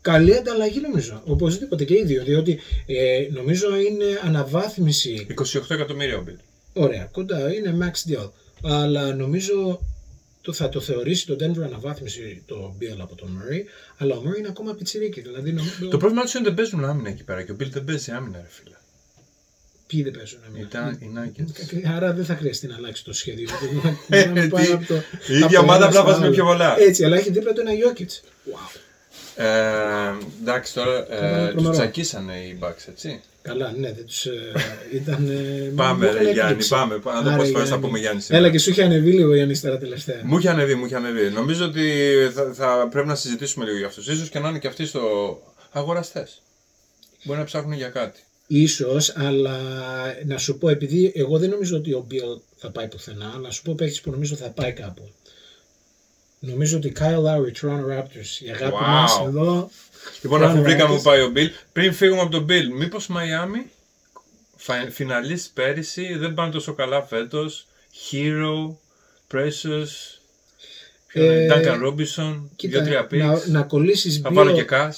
[0.00, 1.22] καλή ανταλλαγή νομίζω.
[1.26, 2.22] Οπωσδήποτε και οι δύο.
[2.24, 5.26] Διότι ε, νομίζω είναι αναβάθμιση.
[5.54, 6.36] 28 εκατομμύρια ο Bill.
[6.72, 8.30] Ωραία, κοντά είναι max deal.
[8.62, 9.80] Αλλά νομίζω
[10.42, 13.60] το, θα το θεωρήσει το Denver αναβάθμιση το Bill από τον Murray.
[13.96, 15.20] Αλλά ο Murray είναι ακόμα πιτσιρίκι.
[15.20, 15.88] Δηλαδή νομίζω.
[15.88, 18.10] Το πρόβλημα του είναι ότι δεν παίζουν άμυνα εκεί πέρα και ο Bill δεν παίζει
[18.10, 18.74] άμυνα, ρε φίλε.
[19.86, 21.90] Ποιοι δεν παίζουν άμυνα; Ήταν οι Nuggets.
[21.96, 23.48] Άρα δεν θα χρειαστεί να αλλάξει το σχέδιο.
[24.08, 24.94] Ε, Να πάμε τι- από το-
[25.28, 26.34] η ίδια από το ομάδα ένα απλά στο βάζει με άλλο.
[26.34, 26.80] πιο πολλά.
[26.80, 28.00] Έτσι, αλλά έχει δίπλα του ένα Jokic.
[28.02, 28.80] Wow.
[29.36, 29.46] Ε,
[30.40, 31.72] εντάξει, τώρα είναι ε, του τρομερό.
[31.74, 33.20] τσακίσανε οι Bucks, έτσι.
[33.42, 34.52] Καλά, ναι, δεν τους, ε,
[34.92, 35.28] ήταν...
[35.28, 36.68] ε, Πάμε, μου ρε έκανε Γιάννη, έκπληξη.
[36.68, 36.94] πάμε.
[37.04, 37.86] Να δω Άρα, πόσε φορέ θα Γιάννη.
[37.86, 38.44] πούμε Γιάννη σήμερα.
[38.44, 40.20] Έλα και σου είχε ανεβεί λίγο η Ανίστερα τελευταία.
[40.24, 41.30] Μου είχε ανεβεί, μου είχε ανεβεί.
[41.30, 41.90] Νομίζω ότι
[42.34, 44.04] θα, θα πρέπει να συζητήσουμε λίγο για αυτούς.
[44.04, 45.02] σω και να είναι και αυτοί στο
[45.70, 46.42] αγοραστές.
[47.24, 48.20] Μπορεί να ψάχνουν για κάτι.
[48.46, 49.58] Ίσως, αλλά
[50.26, 53.62] να σου πω, επειδή εγώ δεν νομίζω ότι ο Bill θα πάει πουθενά, να σου
[53.62, 55.08] πω παίχτης που νομίζω θα πάει κάπου.
[56.42, 58.86] Νομίζω ότι Kyle Lowry, Toronto Raptors, η αγάπη Wow.
[58.86, 59.70] μας εδώ,
[60.22, 60.96] Λοιπόν, Toronto αφού βρήκαμε Raptors.
[60.96, 63.64] που πάει ο Bill, πριν φύγουμε από τον Bill, μήπως Miami,
[64.90, 67.66] φιναλίστ πέρυσι, δεν πάνε τόσο καλά φέτος.
[68.10, 68.74] Hero,
[69.34, 69.88] Precious,
[71.06, 73.46] ποιο είναι, Ε, Duncan Robinson, κοίτα, δύο-τρία να, picks.
[73.46, 74.96] να κολλήσεις Θα βάλω και Bill, cash.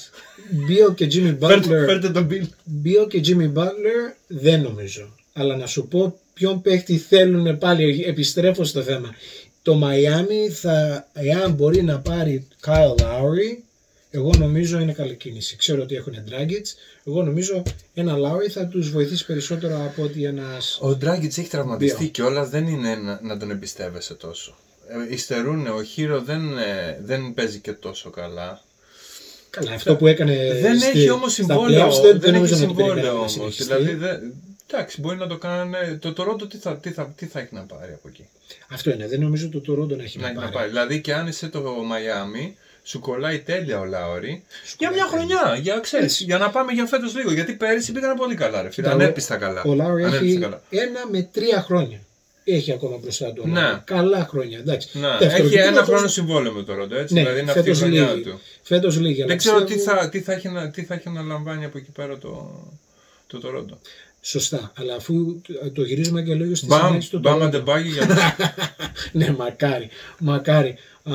[0.89, 2.43] Bill και Jimmy Φέρτε, Butler, φέρτε τον Bill.
[2.85, 5.15] Bill και Jimmy Butler δεν νομίζω.
[5.33, 9.15] Αλλά να σου πω ποιον παίχτη θέλουν πάλι, επιστρέφω στο θέμα.
[9.63, 13.57] Το Miami θα, εάν μπορεί να πάρει Kyle Lowry,
[14.11, 15.55] εγώ νομίζω είναι καλή κίνηση.
[15.55, 16.63] Ξέρω ότι έχουν Dragic,
[17.07, 20.77] εγώ νομίζω ένα Lowry θα τους βοηθήσει περισσότερο από ότι ένας...
[20.81, 22.07] Ο Ντράγκητ έχει τραυματιστεί Δύο.
[22.11, 24.55] κιόλας, δεν είναι να, να τον εμπιστεύεσαι τόσο.
[25.09, 28.61] Ε, υστερούν, ο Χείρο δεν, ε, δεν παίζει και τόσο καλά.
[29.49, 31.87] Καλά, αυτό που έκανε δεν στη- έχει όμως στα συμβόλαιο.
[31.87, 33.31] playoffs Δεν, δεν, νομίζω έχει να το περιμέναμε συμβόλαιο να όμως.
[33.31, 33.63] συνεχιστεί.
[33.63, 34.33] Δηλαδή, δεν-
[34.67, 35.97] εντάξει, μπορεί να το κάνανε.
[36.01, 38.27] Το Toronto τι θα, τι, θα, τι θα έχει να πάρει από εκεί;
[38.69, 40.53] Αυτό είναι, δεν νομίζω το Toronto να έχει Να να έχει να πάρει.
[40.53, 40.67] πάρει.
[40.69, 45.27] Δηλαδή, και αν είσαι το Μαϊάμι, σου κολλάει τέλεια ο Λάουρι Σου για μια κολλάει
[45.27, 45.55] χρονιά.
[45.61, 46.23] Για, ξέρεις, Έτσι.
[46.23, 47.31] για να πάμε για φέτος λίγο.
[47.33, 48.61] Γιατί πέρυσι πήγανε πολύ καλά.
[48.61, 49.61] Ρε, φίλε, Κοίτα, ο- ανέπιστα καλά.
[49.65, 50.61] Ο Λάουρι Ανέπιστα έχει καλά.
[50.69, 51.99] ένα με τρία χρόνια.
[52.45, 53.41] Έχει ακόμα μπροστά του.
[53.45, 53.59] ο Ναι.
[53.61, 53.81] Λάουρι.
[53.85, 54.99] Καλά χρόνια, εντάξει.
[54.99, 57.13] Να, Δεύτερο έχει ένα κύκλος, χρόνο συμβόλαιο με το Ρόντο, έτσι.
[57.13, 58.23] Ναι, δηλαδή είναι αυτή η φέτος χρονιά λίγη.
[58.23, 58.39] του.
[58.63, 59.17] Φέτος λίγη.
[59.19, 61.65] αλλά Δεν ξέρω τι πιστεύω- θα, τι, θα έχει, να- τι θα έχει να λαμβάνει
[61.65, 62.61] από εκεί πέρα το,
[63.27, 63.77] το Toronto.
[64.25, 64.71] Σωστά.
[64.77, 65.41] Αλλά αφού
[65.73, 67.41] το γυρίζουμε και λίγο στη Μπαμ, συνέχεια του μπαμ Toronto.
[67.43, 68.15] αντεμπάγει για να...
[69.19, 69.89] ναι, μακάρι.
[70.19, 70.75] Μακάρι.
[71.03, 71.13] Α,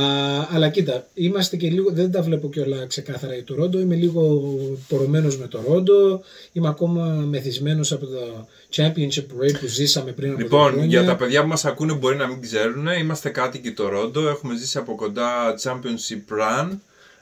[0.53, 3.75] αλλά κοίτα, είμαστε και λίγο, δεν τα βλέπω και όλα ξεκάθαρα η Toronto.
[3.75, 4.43] Είμαι λίγο
[4.89, 6.21] πορωμένος με το Toronto.
[6.53, 10.87] Είμαι ακόμα μεθυσμένος από το Championship Parade που ζήσαμε πριν από δύο Λοιπόν, χρόνια.
[10.87, 14.79] για τα παιδιά που μας ακούνε μπορεί να μην ξέρουν, είμαστε κάτοικοι Toronto, έχουμε ζήσει
[14.79, 16.69] από κοντά Championship Run,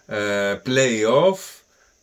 [0.06, 0.16] ε,
[0.66, 1.38] Playoff,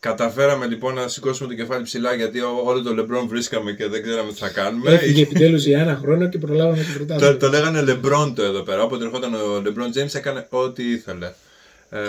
[0.08, 4.02] καταφέραμε λοιπόν να σηκώσουμε το κεφάλι ψηλά γιατί ό- όλο το LeBron βρίσκαμε και δεν
[4.02, 4.90] ξέραμε τι θα κάνουμε.
[4.92, 7.36] Έφυγε επιτέλους για ένα χρόνο και προλάβαμε την Το, πρωτάθλημα.
[7.36, 8.82] το λέγανε LeBron το εδώ πέρα.
[8.82, 11.32] Όποτε ερχόταν ο LeBron James έκανε ό,τι ήθελε.
[11.90, 12.00] Ε,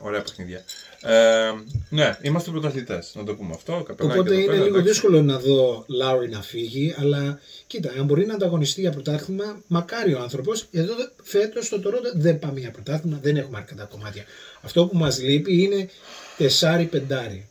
[0.00, 0.64] ωραία παιχνίδια.
[1.02, 1.50] Ε,
[1.88, 3.12] ναι, είμαστε πρωταθλητές.
[3.14, 3.82] Να το πούμε αυτό.
[3.86, 4.92] Καπελάκι Οπότε εδώ είναι πέρα, λίγο εντάξει.
[4.92, 10.14] δύσκολο να δω Λάουρι να φύγει, αλλά κοίτα, αν μπορεί να ανταγωνιστεί για πρωτάθλημα, μακάρι
[10.14, 10.66] ο άνθρωπος.
[10.72, 14.24] Εδώ φέτος στο Toronto δεν πάμε για πρωτάθλημα, δεν έχουμε αρκετά κομμάτια.
[14.60, 15.88] Αυτό που μας λείπει είναι
[16.36, 17.46] τεσσάρι-πεντάρι.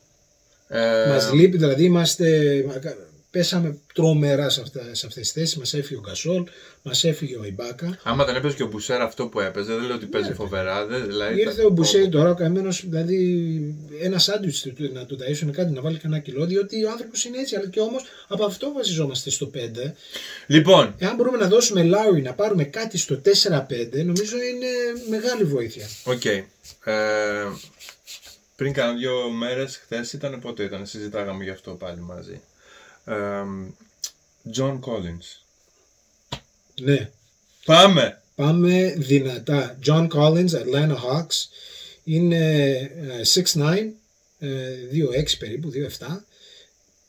[0.68, 2.28] Ε, Μας λείπει, δηλαδή είμαστε,
[3.32, 6.44] πέσαμε τρομερά σε, αυτά, σε αυτές τις θέσεις, μας έφυγε ο Γκασόλ,
[6.82, 7.98] μας έφυγε ο Ιμπάκα.
[8.04, 10.86] Άμα δεν έπαιζε και ο Boucher αυτό που έπαιζε, δεν λέω ότι παίζει φοβερά.
[10.86, 11.42] Δεν, δηλαδή, Ναι.
[11.42, 15.72] Ήρθε ο Μπουσέι τώρα, ο καημένος, δηλαδή ένα σάντουιτς του, του- να του ταΐσουν κάτι,
[15.72, 19.30] να βάλει κανένα κιλό, διότι ο άνθρωπος είναι έτσι, αλλά και όμως από αυτό βασιζόμαστε
[19.30, 19.94] στο 5.
[20.48, 24.68] Λοιπόν, Εάν μπορούμε να δώσουμε Λάουρι να πάρουμε κάτι στο 4-5, νομίζω είναι
[25.10, 25.88] μεγάλη βοήθεια.
[26.04, 26.26] οκ.
[26.26, 26.44] Ε,
[28.62, 32.42] πριν κάνα δύο μέρες, χθες ήταν πότε ήταν, συζητάγαμε γι' αυτό πάλι μαζί.
[33.06, 33.14] Ε,
[34.56, 35.42] John Collins.
[36.82, 37.10] Ναι.
[37.66, 38.22] Πάμε!
[38.36, 39.78] Πάμε δυνατά.
[39.86, 41.48] John Collins, Atlanta Hawks.
[42.04, 43.94] Είναι ε, 6'9,
[44.40, 44.50] ε,
[44.92, 46.24] 2'6 περίπου, 2'7.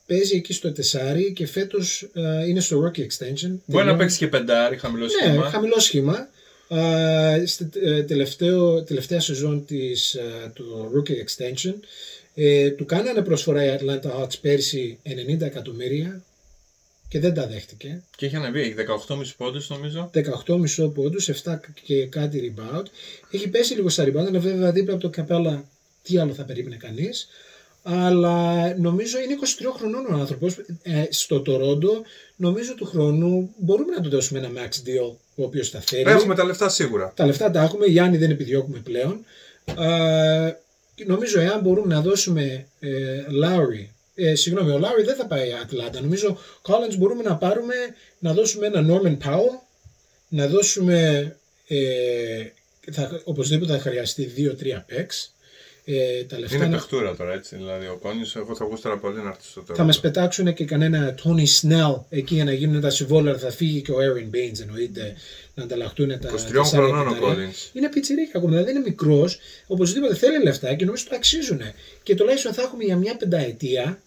[0.07, 3.07] Παίζει εκεί στο 4 και φέτος ε, είναι στο rookie extension.
[3.41, 5.51] Μπορεί να Τελειώνει- παίξει και πεντάρι, χαμηλό Ναι, σχήμα.
[5.51, 6.29] χαμηλό σχήμα.
[6.75, 11.75] Α, στη ε, τελευταίο, τελευταία σεζόν της, α, του Rookie Extension
[12.35, 14.99] ε, του κάνανε προσφορά η Atlanta Hawks πέρσι
[15.31, 16.23] 90 εκατομμύρια
[17.09, 18.03] και δεν τα δέχτηκε.
[18.17, 18.75] Και έχει ανεβεί, έχει
[19.09, 20.11] 18,5 πόντους νομίζω.
[20.15, 22.85] 18,5 πόντους, 7 και κάτι rebound.
[23.31, 25.65] Έχει πέσει λίγο στα rebound, αλλά βέβαια δίπλα από το καπέλα
[26.03, 27.29] τι άλλο θα περίμενε κανείς.
[27.83, 29.45] Αλλά νομίζω είναι 23
[29.77, 30.57] χρονών ο άνθρωπος.
[30.83, 32.03] Ε, στο Τορόντο
[32.37, 36.11] νομίζω του χρόνου μπορούμε να του δώσουμε ένα max deal ο οποίος θα θέλει.
[36.11, 37.13] Έχουμε τα λεφτά σίγουρα.
[37.17, 39.25] Τα λεφτά τα έχουμε, Γιάννη δεν επιδιώκουμε πλέον.
[39.75, 39.87] Α,
[40.95, 45.53] και νομίζω εάν μπορούμε να δώσουμε ε, Lowry, ε, συγγνώμη, ο Lowry δεν θα πάει
[45.53, 46.01] Ατλάντα.
[46.01, 47.75] Νομίζω Collins μπορούμε να πάρουμε,
[48.19, 49.59] να δώσουμε ένα Norman Powell,
[50.29, 51.37] να δώσουμε,
[51.69, 52.45] ε,
[52.93, 55.31] θα, οπωσδήποτε θα χρειαστεί 2-3 picks.
[55.85, 57.57] Ε, τα λεφτά Είναι να- παιχτούρα τώρα έτσι.
[57.57, 59.79] Δηλαδή ο Collins, εγώ θα γούσταρα πολύ να έρθει στο τέλος.
[59.79, 63.39] θα μας πετάξουν και κανένα Tony Snell εκεί για να γίνουν τα συμβόλαια.
[63.39, 65.15] Θα φύγει και ο Aaron Baynes εννοείται
[65.55, 67.51] να ανταλλαχτούν τα 23 τεσσάρια χρονών ο πενταριά.
[67.51, 67.71] Collins.
[67.77, 69.39] Είναι πιτσιρίκα ακόμα, δηλαδή είναι μικρός.
[69.67, 71.61] Οπωσδήποτε θέλει λεφτά και νομίζω το αξίζουν.
[72.03, 74.03] Και τουλάχιστον θα έχουμε για μια πενταετία.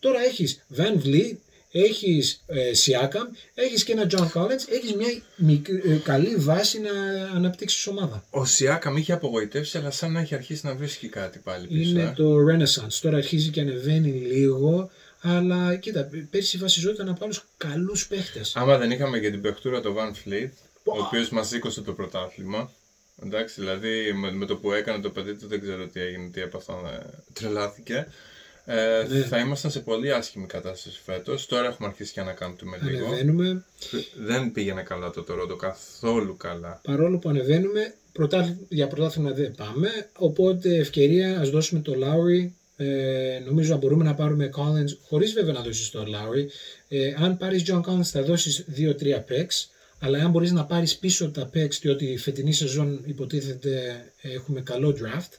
[0.00, 1.36] Τώρα έχεις Van Vliet,
[1.70, 6.90] έχεις ε, Siakam, έχεις και ένα John Collins, έχεις μια μικρή- ε, καλή βάση να
[7.34, 8.24] αναπτύξεις ομάδα.
[8.30, 11.90] Ο Σιάκαμ είχε απογοητεύσει, αλλά σαν να έχει αρχίσει να βρίσκει κάτι πάλι πίσω.
[11.90, 12.12] Είναι ε.
[12.16, 12.98] το Renaissance.
[13.00, 14.90] Τώρα αρχίζει και ανεβαίνει λίγο.
[15.20, 18.56] Αλλά κοίτα, πέρσι βασιζόταν από άλλου καλούς παίχτες.
[18.56, 20.50] Άμα δεν είχαμε και την παιχτούρα το Van Fleet,
[20.84, 22.72] ο οποίος μας σήκωσε το πρωτάθλημα.
[23.24, 26.40] Εντάξει, δηλαδή με, με το που έκανε το παιδί του δεν ξέρω τι έγινε, τι
[26.40, 28.06] έπαθα, ε, τρελάθηκε.
[28.70, 29.20] Ε, Ναι.
[29.22, 31.46] Θα ήμασταν σε πολύ άσχημη κατάσταση φέτος.
[31.46, 33.06] Τώρα έχουμε αρχίσει και να κάνουμε λίγο.
[33.06, 33.64] Ανεβαίνουμε.
[34.16, 36.80] Δεν πήγαινε καλά το Toronto, καθόλου καλά.
[36.84, 39.88] Παρόλο που ανεβαίνουμε, πρωτάθλη- για πρωτάθλημα δεν πάμε.
[40.18, 42.50] Οπότε ευκαιρία ας δώσουμε το Lowry.
[42.76, 46.46] Ε, νομίζω να μπορούμε να πάρουμε Collins, χωρίς βέβαια να δώσεις το Lowry.
[46.88, 49.66] Ε, αν πάρεις John Collins θα δώσεις 2-3 packs.
[50.00, 54.96] Αλλά αν μπορείς να πάρεις πίσω τα packs, διότι η φετινή σεζόν υποτίθεται έχουμε καλό
[55.00, 55.32] draft,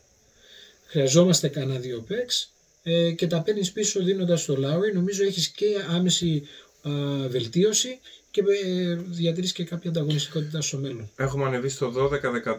[0.86, 2.48] χρειαζόμαστε κανένα δύο packs
[2.84, 4.94] ε, και τα παίρνεις πίσω δίνοντας το Lowry.
[4.94, 6.44] Νομίζω έχεις και άμεση
[6.82, 6.92] α,
[7.30, 8.00] βελτίωση
[8.32, 11.10] και ε, διατηρείς και κάποια ανταγωνιστικότητα στο μέλλον.
[11.16, 12.12] Έχουμε ανεβεί στο 12-14,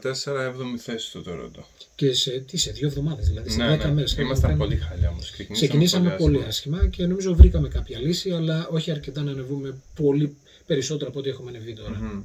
[0.03, 1.63] 7η θέση στο Toronto.
[1.95, 3.93] Και σε, τι, σε δύο εβδομάδες, δηλαδή σε Ναι, 10 ναι.
[3.93, 4.11] μέρες.
[4.11, 4.65] κάπου Ήμασταν κάναμε.
[4.69, 5.33] πολύ χαλιά όμως.
[5.53, 11.11] Ξεκινήσαμε πολύ άσχημα και νομίζω βρήκαμε κάποια λύση, αλλά όχι αρκετά να ανεβούμε πολύ περισσότερο
[11.11, 11.99] από ό,τι έχουμε ανεβεί τώρα.
[12.01, 12.23] Μμμ.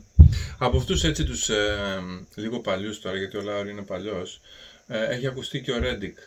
[0.57, 1.77] Από αυτούς έτσι τους ε,
[2.35, 4.41] λίγο παλιούς τώρα, γιατί ο Λάουρ είναι παλιός,
[4.87, 6.17] ε, έχει ακουστεί και ο Ρέντικ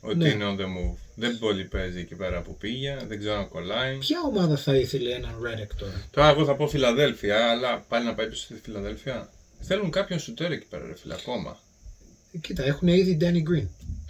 [0.00, 0.28] ότι Ναι.
[0.28, 0.96] είναι on the move.
[1.14, 3.96] Δεν πολύ παίζει εκεί πέρα που πήγε, δεν ξέρω αν κολλάει.
[3.98, 8.14] Ποια ομάδα θα ήθελε έναν Ρέντεκ τώρα; Τώρα εγώ θα πω Φιλαδέλφια, αλλά πάλι να
[8.14, 9.30] πάει πίσω στη Φιλαδέλφια.
[9.60, 11.58] Θέλουν κάποιον σουτέρ εκεί πέρα, ρε φίλε, ακόμα.
[12.40, 13.66] Κοίτα, έχουν ήδη Danny Green.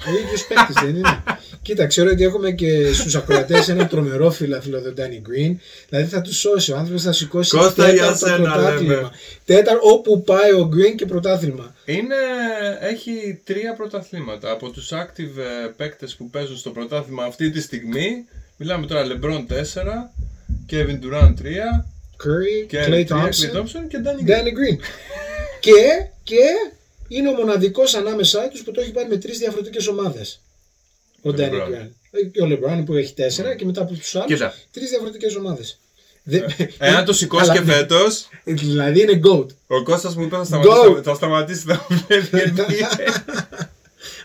[0.07, 1.23] Ο ίδιος παίκτης δεν είναι;
[1.63, 5.57] Κοίτα, ξέρω ότι έχουμε και στους ακροατές ένα τρομερό φιλαθλό τον Danny Green.
[5.89, 6.73] Δηλαδή θα τους σώσει.
[6.73, 8.95] Ο άνθρωπος θα σηκώσει Κώστα, για τέταρτο σένα πρωτάθλημα.
[8.95, 9.11] λέμε.
[9.45, 11.75] Τέταρτο όπου πάει ο Green και πρωτάθλημα.
[11.85, 12.17] Είναι,
[12.81, 14.51] έχει τρία πρωταθλήματα.
[14.51, 18.25] Από τους active ε, παίκτες που παίζουν στο πρωτάθλημα αυτή τη στιγμή,
[18.57, 19.57] μιλάμε τώρα LeBron 4,
[20.71, 21.47] Kevin Durant 3,
[22.25, 24.31] Curry, και Clay 3 Clay Thompson, Thompson και Danny Green.
[24.31, 24.79] Danny Green.
[25.61, 26.43] και, και
[27.09, 30.41] είναι ο μοναδικός ανάμεσά τους που το έχει πάρει με τρεις διαφορετικές ομάδες.
[31.23, 31.69] Ο Ο Danny LeBron.
[31.69, 31.89] Green.
[32.11, 34.55] Ε, Και ο LeBron που έχει τέσσερα και μετά από τους άλλους Κοίτα.
[34.71, 35.79] τρεις διαφορετικές ομάδες.
[36.79, 39.47] Εάν το σηκώσει και φέτος, Δηλαδή είναι GOAT.
[39.67, 40.45] ο Κώστας μου είπε θα Go!
[40.47, 42.53] σταματήσει, θα σταματήσει να βλέπει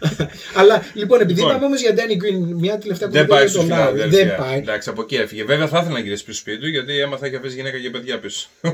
[0.55, 1.51] Αλλά λοιπόν, επειδή Λοιπόν.
[1.51, 3.91] είπαμε όμως για Danny Green, μια τελευταία Δεν κουβέντα πάει για στο τον Lowry.
[3.91, 4.25] Φιλαδέλφια.
[4.25, 4.57] Δεν πάει.
[4.57, 5.43] Εντάξει, από εκεί έφυγε.
[5.43, 8.19] Βέβαια θα ήθελα να γυρίσει πίσω σπίτι του γιατί έμαθα και αφήσει γυναίκα και παιδιά
[8.19, 8.47] πίσω.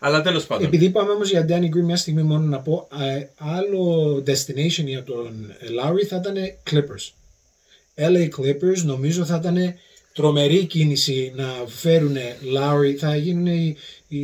[0.00, 0.06] Wow.
[0.06, 0.66] Αλλά τέλος πάντων.
[0.66, 5.02] Επειδή είπαμε όμως για Danny Green, μια στιγμή μόνο να πω, ε, άλλο destination για
[5.02, 6.34] τον ε, Lowry θα ήταν
[6.70, 7.10] Clippers.
[7.96, 9.74] LA Clippers νομίζω θα ήταν
[10.12, 12.16] τρομερή κίνηση να φέρουν
[12.56, 13.76] Lowry, θα γίνουν οι,
[14.08, 14.20] οι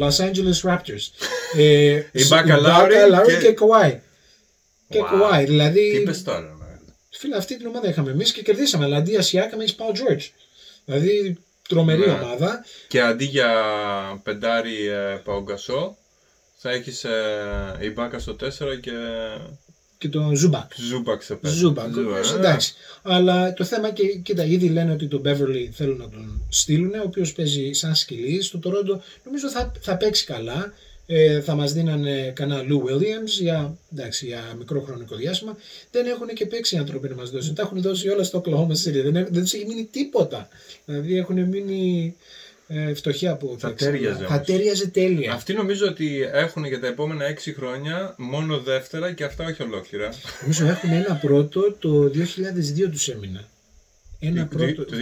[0.00, 1.08] Los Angeles Raptors.
[1.56, 3.98] Ε, Η σ- Μπάκα η Lowry Lowry και- και Kawhi.
[4.88, 5.34] Και Wow.
[5.40, 5.90] Kawhi, δηλαδή...
[5.90, 6.76] Τι είπες τώρα, ρε.
[7.10, 8.84] Φίλε, αυτή την ομάδα είχαμε εμείς και κερδίσαμε.
[8.84, 10.28] Αλλά αντί για Siakam έχεις Paul George.
[10.84, 11.36] Δηλαδή
[11.70, 12.12] τρομερή Ναι.
[12.12, 12.64] ομάδα.
[12.88, 13.50] Και αντί για
[14.22, 15.96] πεντάρι ε, Pau Gasol,
[16.56, 18.46] θα έχεις ε, Ibaka στο 4
[18.80, 18.92] και
[19.98, 20.70] Και τον Ζούμπακ.
[20.76, 21.38] Ζούμπακ σε 5.
[21.42, 21.96] Zubac.
[21.96, 22.74] ο οποίος, εντάξει.
[23.02, 27.02] Αλλά το θέμα και κοίτα, ήδη λένε ότι τον Beverly θέλουν να τον στείλουν, ο
[27.04, 28.98] οποίος παίζει σαν σκυλί στο Toronto.
[29.24, 30.72] Νομίζω θα, θα παίξει καλά.
[31.12, 35.56] Ε, θα μας δίνανε κανένα Lou Williams για, εντάξει, για μικρό χρονικό διάστημα.
[35.90, 37.54] Δεν έχουν και picks οι άνθρωποι να μας δώσουν.
[37.54, 39.02] Τα έχουν δώσει όλα στο Oklahoma City.
[39.02, 40.48] Δεν, έχουν- δεν τους έχει μείνει τίποτα.
[40.84, 42.14] Δηλαδή έχουν μείνει
[42.68, 43.84] ε, φτωχοί από Θα picks.
[43.84, 44.46] ταίριαζε Θα όμως.
[44.46, 45.32] ταίριαζε τέλεια.
[45.32, 50.08] Αυτοί νομίζω ότι έχουν για τα επόμενα 6 χρόνια μόνο δεύτερα και αυτά όχι ολόκληρα.
[50.42, 53.44] Νομίζω έχουν ένα πρώτο το 2002 τους έμεινε.
[54.20, 54.84] Ένα Το- πρώτο.
[54.84, 54.96] το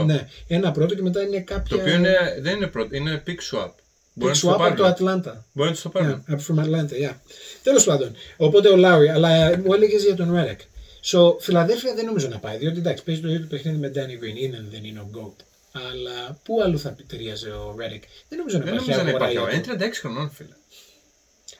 [0.00, 0.04] 2022.
[0.04, 1.76] Ναι, ένα πρώτο και μετά είναι κάποια.
[1.76, 3.70] Το οποίο είναι, δεν είναι πρώτο, είναι pick swap.
[4.18, 4.84] Μπορεί να Pick τους το swap από το πάρουν.
[4.86, 5.44] Ατλάντα.
[5.52, 6.24] Μπορεί να τους το πάρουν.
[6.28, 7.14] Yeah, from Atlanta, yeah.
[7.62, 8.14] Τέλος πάντων.
[8.36, 10.60] Οπότε ο Λάουρι, αλλά μου έλεγες για τον Ρέρεκ.
[11.04, 14.24] So, Φιλαδέλφια δεν νομίζω να πάει, διότι εντάξει, παίζει το ίδιο το παιχνίδι με Danny
[14.24, 15.44] Green, είναι δεν είναι ο GOAT.
[15.72, 18.02] Αλλά πού αλλού θα ταιριάζει ο Ρέρεκ.
[18.28, 19.62] Δεν νομίζω να Δεν υπάρχει νομίζω να αγορά υπάρχει.
[19.62, 20.48] για Είναι το- 36 χρονών, φίλε.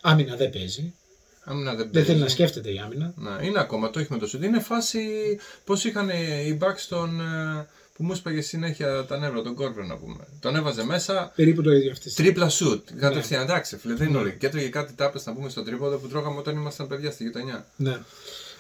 [0.01, 0.95] Άμυνα δεν παίζει.
[1.45, 2.09] Άμυνα δεν Δεν παίζει.
[2.09, 3.13] θέλει να σκέφτεται η άμυνα.
[3.17, 4.43] Να, είναι ακόμα, το έχει με το σουτ.
[4.45, 5.01] Είναι φάση
[5.65, 7.21] πώς είχαν οι Bucks τον.
[7.21, 7.67] ε,
[7.99, 10.25] που μου έσπαγε συνέχεια τα νεύρα, τον Κόρβερ να πούμε.
[10.41, 12.31] Τον έβαζε μέσα, Περίπου το ίδιο αυτή τη στιγμή.
[12.31, 12.89] τρίπλα σουτ.
[12.99, 14.23] Κατευθείαν, εντάξει, φίλε, δεν είναι Ναι.
[14.25, 14.37] όλοι.
[14.37, 17.67] Και έτρωγε κάτι τάπες να πούμε στο τρίποδο που τρώγαμε όταν ήμασταν παιδιά στη γειτονιά.
[17.77, 17.99] Ναι.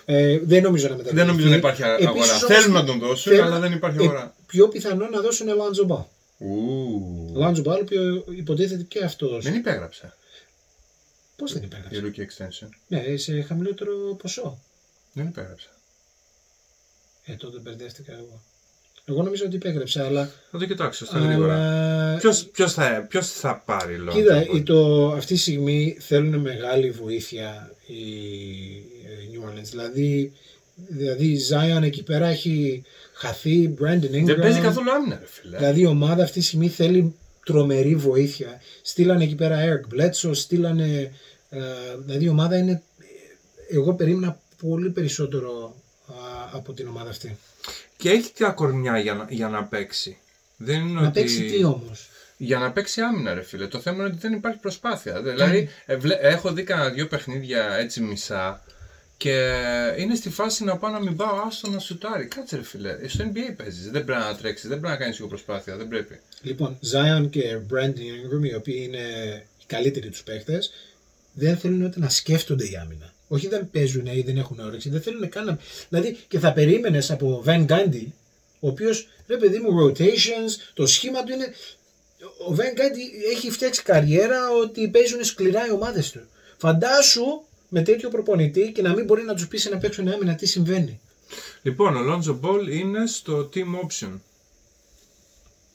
[0.04, 1.16] Ε, δεν νομίζω να μετακινηθεί.
[1.16, 2.10] Δεν νομίζω να υπάρχει αγορά.
[2.10, 4.34] Επίσης όμως, Θέλουν να τον δώσουν, θέλουν- αλλά δεν υπάρχει ε, αγορά.
[4.46, 6.02] πιο πιθανό να δώσουν Λάντζο Μπάλ.
[6.38, 7.32] Ου.
[7.34, 9.38] Λάντζο Μπάλ, ο οποίο υποτίθεται και αυτό.
[9.40, 10.12] Δεν υπέγραψε
[11.36, 12.02] Πώς δεν η υπέγραψε.
[12.04, 12.68] rookie extension.
[12.88, 14.58] Ναι, σε χαμηλότερο ποσό.
[15.12, 15.68] Δεν υπέγραψε.
[17.24, 18.42] Ε, τότε μπερδεύτηκα εγώ.
[19.08, 20.30] Εγώ νομίζω ότι υπέγραψε, αλλά.
[20.50, 21.54] Θα το κοιτάξω στα γρήγορα.
[21.54, 22.16] αλλά...
[22.18, 24.18] Ποιος, ποιος, θα, ποιος θα πάρει λόγο.
[24.18, 27.94] Κοίτα, η- το, αυτή τη στιγμή θέλουν μεγάλη βοήθεια οι
[29.22, 29.62] οι New Orleans.
[29.70, 30.32] Δηλαδή,
[30.88, 34.24] δηλαδή η Zion εκεί πέρα έχει χαθεί, Brandon Ingram.
[34.24, 35.56] Δεν παίζει καθόλου άμυνα, ρε φίλε.
[35.56, 38.60] Δηλαδή η ομάδα αυτή τη στιγμή θέλει τρομερή βοήθεια.
[38.82, 41.12] Στείλανε εκεί πέρα Eric Bledsoe, στείλανε.
[41.50, 41.58] ε,
[42.04, 42.82] δηλαδή η ομάδα είναι.
[43.70, 45.74] Εγώ περίμενα πολύ περισσότερο
[46.06, 46.12] α,
[46.52, 47.36] από την ομάδα αυτή.
[47.96, 50.18] Και έχει τα κορμιά για να, για να παίξει.
[50.56, 51.20] Δεν είναι Να ότι...
[51.20, 53.66] παίξει τι όμως; Για να παίξει άμυνα, ρε φίλε.
[53.66, 55.22] Το θέμα είναι ότι δεν υπάρχει προσπάθεια.
[55.22, 58.64] Δηλαδή, ε, βλέ- έχω δει κανένα δύο παιχνίδια έτσι μισά
[59.16, 59.52] και
[59.98, 62.26] είναι στη φάση να πάω να μην πάω, άστο να σουτάρει.
[62.26, 62.90] Κάτσε, ρε φίλε.
[63.02, 63.90] Ε, Στο NBA παίζεις.
[63.90, 65.76] Δεν πρέπει να τρέξεις, δεν πρέπει να κάνεις λίγο προσπάθεια.
[65.76, 66.20] Δεν πρέπει.
[66.42, 68.98] Λοιπόν, Zion και Brandon Ingram, οι οποίοι είναι
[69.60, 70.72] οι καλύτεροι τους παίχτες,
[71.32, 73.12] δεν θέλουν ούτε να σκέφτονται η άμυνα.
[73.28, 75.58] Όχι δεν παίζουν ή δεν έχουν όρεξη, δεν θέλουν καν να.
[75.88, 78.06] Δηλαδή και θα περίμενες από Van Gundy,
[78.60, 81.54] ο οποίος ρε παιδί μου, rotations, το σχήμα του είναι.
[82.48, 86.20] Ο Van Gundy έχει φτιάξει καριέρα ότι παίζουν σκληρά οι ομάδες του.
[86.56, 90.46] Φαντάσου με τέτοιο προπονητή και να μην μπορεί να τους πείσει να παίξουν άμυνα, τι
[90.46, 91.00] συμβαίνει.
[91.62, 94.20] Λοιπόν, ο Lonzo Ball είναι στο team option.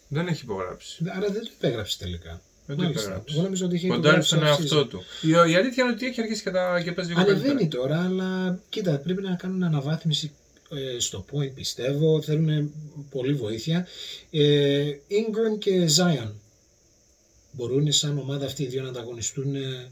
[0.07, 1.03] Δεν έχει υπογράψει.
[1.15, 2.41] Άρα δεν το υπέγραψε τελικά.
[2.65, 3.01] Δεν το Μάλιστα.
[3.03, 3.33] υπέγραψε.
[3.33, 4.75] Εγώ νομίζω ότι είχε Κοντάρει υπογράψει στον off-season.
[4.75, 5.03] εαυτό του.
[5.21, 7.83] Η, η αλήθεια είναι ότι έχει αρχίσει και, τα, και παίζει λίγο Ανεβαίνει καλύτερα.
[7.83, 10.31] τώρα, αλλά κοίτα, πρέπει να κάνουν αναβάθμιση
[10.69, 12.21] ε, στο point πιστεύω.
[12.21, 12.73] Θέλουν
[13.09, 13.87] πολύ βοήθεια.
[14.31, 16.31] Ε, Ingram και Zion
[17.51, 19.91] μπορούν σαν ομάδα αυτοί οι δύο να ανταγωνιστούν ε,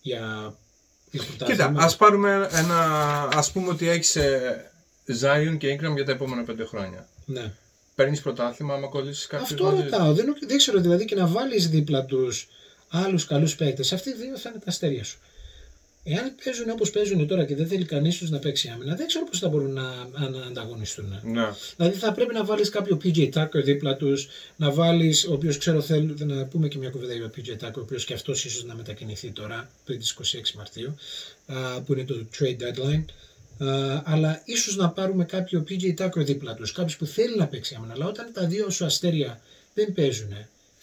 [0.00, 0.54] για,
[1.10, 1.82] για Κοίτα, πρωτάθλημα.
[1.84, 2.82] ας πάρουμε ένα,
[3.32, 4.70] ας πούμε ότι έχεις ε,
[5.20, 7.08] Zion και Ingram για τα επόμενα πέντε χρόνια.
[7.24, 7.52] Ναι.
[8.02, 9.82] Παίρνεις πρωτάθλημα άμα κολλήσεις κάποιους Αυτό μαζί.
[9.82, 10.12] ρωτάω.
[10.12, 12.48] Δεν, δεν ξέρω δηλαδή και να βάλεις δίπλα τους
[12.88, 13.92] άλλους καλούς παίκτες.
[13.92, 15.18] Αυτοί οι δύο θα είναι τα αστέρια σου.
[16.04, 19.24] Εάν παίζουν όπως παίζουν τώρα και δεν θέλει κανείς τους να παίξει άμυνα, δεν ξέρω
[19.24, 19.82] πώς θα μπορούν να,
[20.28, 21.20] να ανταγωνιστούν.
[21.22, 21.48] Ναι.
[21.76, 25.80] Δηλαδή θα πρέπει να βάλεις κάποιο PJ Tucker δίπλα τους, να βάλεις, ο οποίος ξέρω
[25.80, 28.64] θέλω να πούμε και μια κουβέντα για τον PJ Tucker, ο οποίος και αυτός ίσως
[28.64, 30.96] να μετακινηθεί τώρα πριν τις 26 Μαρτίου,
[31.46, 33.04] α, που είναι το trade deadline.
[33.58, 37.74] Α, αλλά ίσως να πάρουμε κάποιο PJ Tucker δίπλα τους, κάποιος που θέλει να παίξει
[37.74, 39.40] άμυνα, αλλά όταν τα δύο σου αστέρια
[39.74, 40.28] δεν παίζουν,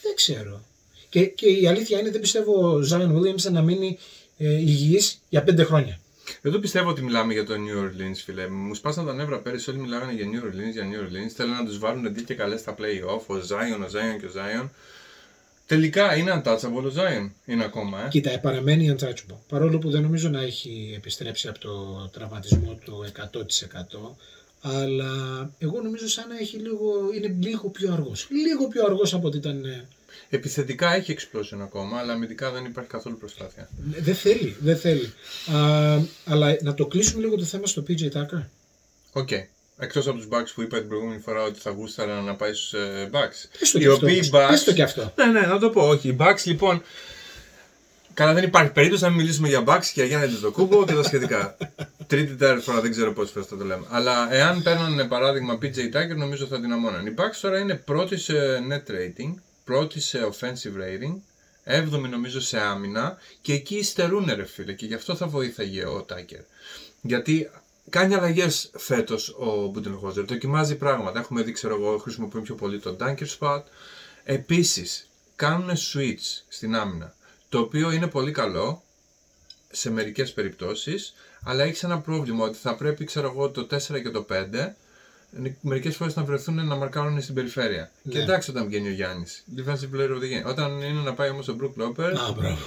[0.01, 0.63] δεν ξέρω.
[1.10, 3.97] Και, και η αλήθεια είναι δεν πιστεύω ο Zion Williams να μείνει
[4.38, 5.99] ε, υγιής για πέντε χρόνια.
[6.41, 8.47] Δεν πιστεύω ότι μιλάμε για το New Orleans, φίλε.
[8.49, 11.32] Μου σπάσαν τα νεύρα πέρυσι, όλοι μιλάγανε για New Orleans, για New Orleans.
[11.36, 14.32] Θέλουν να τους βάλουν δει και καλές στα play-off, ο Zion, ο Zion και ο
[14.36, 14.69] Zion.
[15.69, 18.08] Τελικά είναι untouchable ο Zion, είναι ακόμα, ε.
[18.10, 19.36] Κοίτα, παραμένει untouchable.
[19.49, 24.15] Παρόλο που δεν νομίζω να έχει επιστρέψει από το τραυματισμό του 100%.
[24.62, 25.12] Αλλά
[25.60, 28.27] εγώ νομίζω σαν να έχει λίγο, είναι λίγο πιο αργός.
[28.29, 29.65] Λίγο πιο αργός από ότι ήταν.
[29.65, 29.88] ε,
[30.29, 33.69] Επιθετικά έχει explosion ακόμα, αλλά αμυντικά δεν υπάρχει καθόλου προσπάθεια.
[33.99, 35.13] Δεν θέλει, δεν θέλει.
[35.53, 38.43] Α, αλλά να το κλείσουμε λίγο το θέμα στο PJ Tucker.
[39.12, 39.29] OK.
[39.81, 42.73] Εκτός από τους Bucks που είπα την προηγούμενη φορά ότι θα γούσταρα να πάει στους
[42.73, 43.49] ε, Bucks.
[43.59, 44.05] Πες το Οι και αυτό.
[44.05, 44.29] οποίοι όμως.
[44.33, 44.49] Bucks...
[44.49, 45.13] Πες το και αυτό.
[45.15, 45.87] Ναι, ναι, να το πω.
[45.87, 46.81] Όχι, οι Bucks λοιπόν.
[48.13, 51.03] Καλά, δεν υπάρχει περίπτωση να μην μιλήσουμε για Bucks και για Γιάννη Αντετοκούνμπο και τα
[51.03, 51.57] σχετικά.
[52.07, 53.85] Τρίτη, τέταρτη φορά, δεν ξέρω πόσες φορές θα το λέμε.
[53.89, 57.05] Αλλά εάν παίρνανε παράδειγμα PJ Tucker, νομίζω θα δυναμώναν.
[57.05, 58.33] Οι Bucks τώρα είναι πρώτη σε
[58.69, 61.15] net rating, πρώτη σε offensive rating,
[61.63, 66.05] έβδομη νομίζω σε άμυνα και εκεί υστερούν ρε φίλε και γι' αυτό θα βοήθαγε ο
[66.09, 66.43] Tucker.
[67.01, 67.49] Γιατί
[67.89, 71.19] κάνει αλλαγές φέτος ο Μπουντενχόζερ, δοκιμάζει πράγματα.
[71.19, 73.62] Έχουμε δει, ξέρω εγώ, χρησιμοποιεί πιο πολύ το Dunker Spot.
[74.23, 77.13] Επίσης, κάνουν switch στην άμυνα.
[77.49, 78.84] Το οποίο είναι πολύ καλό
[79.71, 84.10] σε μερικές περιπτώσεις, αλλά έχει ένα πρόβλημα ότι θα πρέπει, ξέρω εγώ, το 4 και
[84.10, 84.75] το 5
[85.62, 87.91] μερικές φορές να βρεθούν να μαρκάρουν στην περιφέρεια.
[88.02, 88.13] Ναι.
[88.13, 89.43] Και εντάξει όταν βγαίνει ο Γιάννης.
[89.58, 90.45] Defensive player of the game.
[90.45, 92.58] Όταν είναι να πάει όμως ο Brook Lopez, Α, μπράβο.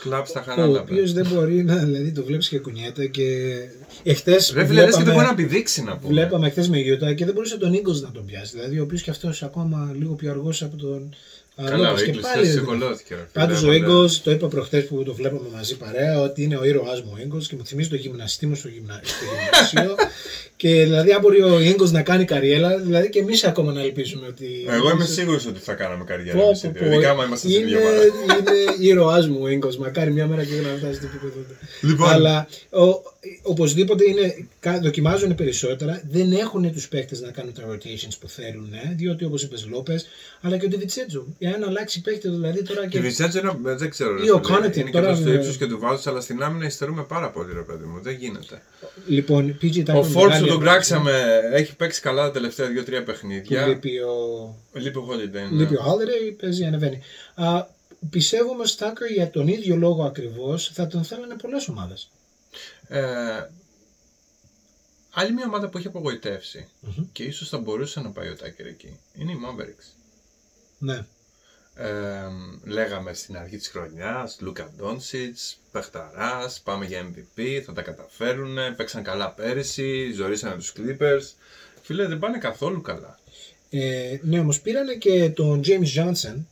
[0.00, 0.80] Κλαπ στα Ο χαράλαπα.
[0.80, 1.76] οποίος δεν μπορεί να.
[1.76, 3.54] Δηλαδή το βλέπεις και κουνιέται και.
[4.02, 4.52] Εχθές.
[4.54, 6.12] Ρε φίλε, λες και δεν μπορεί να πηδήξει να πούμε.
[6.12, 8.56] Βλέπαμε χθε με Γιούτα και δεν μπορούσε τον Eagles να τον πιάσει.
[8.56, 11.14] Δηλαδή ο οποίος και αυτός ακόμα λίγο πιο αργός από τον.
[11.64, 12.02] Καλά, ο Lopez.
[12.02, 12.48] και Eagles πάλι.
[12.48, 13.14] ξεκολώθηκε.
[13.14, 14.06] ρε φίλε, Πάντω ο μάλλον.
[14.06, 17.18] Eagles, το είπα προχθές που το βλέπαμε μαζί παρέα, ότι είναι ο ήρωάς μου ο
[17.22, 19.00] Eagles και μου θυμίζει το γυμναστή μου στο, γυμνα...
[19.04, 19.94] στο γυμνάσιο.
[20.60, 24.26] και δηλαδή, αν μπορεί ο Eagles να κάνει καριέρα, δηλαδή και εμείς ακόμα να ελπίζουμε
[24.26, 24.46] ότι.
[24.68, 26.38] Εγώ είμαι σίγουρος ότι θα κάναμε καριέρα.
[26.38, 26.94] Πω, εμείς οι πω, δύο, πω.
[26.94, 28.02] Ειδικά άμα είμαστε στην είναι, ίδια ομάδα.
[28.04, 29.76] είναι ήρωάς μου ο Eagles.
[29.76, 31.56] Μακάρι μια μέρα και εγώ να φτάσει στο επίπεδο του.
[31.80, 32.08] Λοιπόν.
[32.08, 33.02] Αλλά ο,
[33.42, 36.02] οπωσδήποτε είναι, κα- δοκιμάζουν περισσότερα.
[36.10, 38.72] Δεν έχουν τους παίκτες να κάνουν τα rotations που θέλουν.
[38.72, 40.06] ε, διότι όπως είπες Λόπες,
[40.40, 41.26] αλλά και ο Ντεβιτσέτζο.
[41.38, 43.00] Εάν αλλάξει παίκτη δηλαδή τώρα Και και.
[43.00, 44.14] Βιτσέτζο είναι- δεν ξέρω.
[44.16, 46.10] ρε Ή ο φίλε, Connaughton, Είναι και τώρα προς το με- ύψος και του βάζου,
[46.10, 48.00] αλλά στην άμυνα υστερούμε πάρα πολύ, ρε παιδί μου.
[48.02, 48.62] Δεν γίνεται.
[49.06, 50.58] Λοιπόν, PG Tucker Ο μεγάλη Φόρτ που τον επιλογή.
[50.62, 53.66] κράξαμε έχει παίξει καλά τα τελευταία 2-3 Του παιχνίδια.
[53.66, 55.32] λείπει ο, Λείπει ο Holiday.
[55.50, 55.58] ναι.
[55.58, 57.00] λείπει ο Holiday, παίζει, ανεβαίνει.
[57.34, 57.66] Α,
[58.10, 62.10] πιστεύω όμως Tucker για τον ίδιο λόγο ακριβώς θα τον θέλανε πολλές ομάδες.
[62.88, 63.46] Ε,
[65.10, 67.04] άλλη μια ομάδα που έχει απογοητεύσει Μμμ.
[67.12, 69.94] και ίσως θα μπορούσε να πάει ο Τάκερ εκεί είναι η Mavericks.
[70.78, 71.06] Ναι.
[71.74, 72.28] Ε,
[72.64, 79.02] λέγαμε στην αρχή της χρονιάς, Λούκα Ντόνσιτς, παιχταράς, πάμε για MVP, θα τα καταφέρουν, παίξαν
[79.02, 81.22] καλά πέρυσι, ζωρίσανε τους Clippers.
[81.82, 83.18] Φίλε, δεν πάνε καθόλου καλά.
[83.70, 86.44] Ε, ναι, όμως πήρανε και τον James Johnson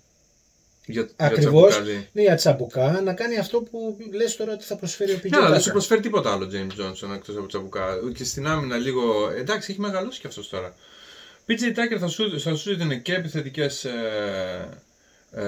[0.87, 1.71] Για, για Ακριβώς.
[1.71, 2.09] Τσαμπουκάλη.
[2.13, 5.37] Ναι, για τσαμπουκά να κάνει αυτό που λες τώρα ότι θα προσφέρει ο PJ Ναι,
[5.37, 5.63] αλλά δεν Tucker.
[5.63, 7.87] σου προσφέρει τίποτα άλλο James Johnson εκτός από τσαμπουκά.
[8.15, 9.31] Και στην άμυνα λίγο.
[9.37, 10.75] Εντάξει, έχει μεγαλώσει κι αυτός τώρα.
[11.49, 14.69] PJ Tucker θα σου, θα σου δίνει και επιθετικές ε,
[15.31, 15.45] ε,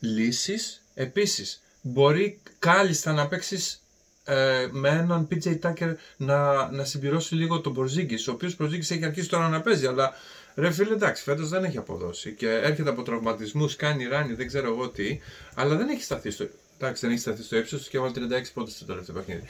[0.00, 0.82] λύσεις.
[0.94, 3.80] Επίσης, μπορεί κάλλιστα να παίξεις
[4.24, 9.04] ε, με έναν PJ Tucker να, να συμπληρώσει λίγο τον Porzingis, ο οποίος Porzingis έχει
[9.04, 10.14] αρχίσει τώρα να παίζει, αλλά
[10.56, 14.66] ρε φίλε εντάξει, φέτος δεν έχει αποδώσει και έρχεται από τραυματισμούς, κάνει ράνι, δεν ξέρω
[14.66, 15.18] εγώ τι,
[15.54, 18.44] αλλά δεν έχει σταθεί στο, εντάξει, δεν έχει σταθεί στο ύψος του και έβαλε 36
[18.54, 19.42] πόντους στο τελευταίο παιχνίδι.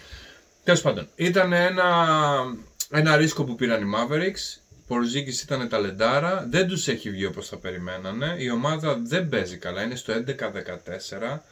[0.64, 2.16] Τέλος πάντων, ήταν ένα,
[2.90, 4.60] ένα ρίσκο που πήραν οι Mavericks.
[4.88, 8.36] Porzingis ήταν ταλεντάρα, δεν τους έχει βγει όπως θα περιμένανε.
[8.38, 11.42] Η ομάδα δεν παίζει καλά, είναι στο 11-14,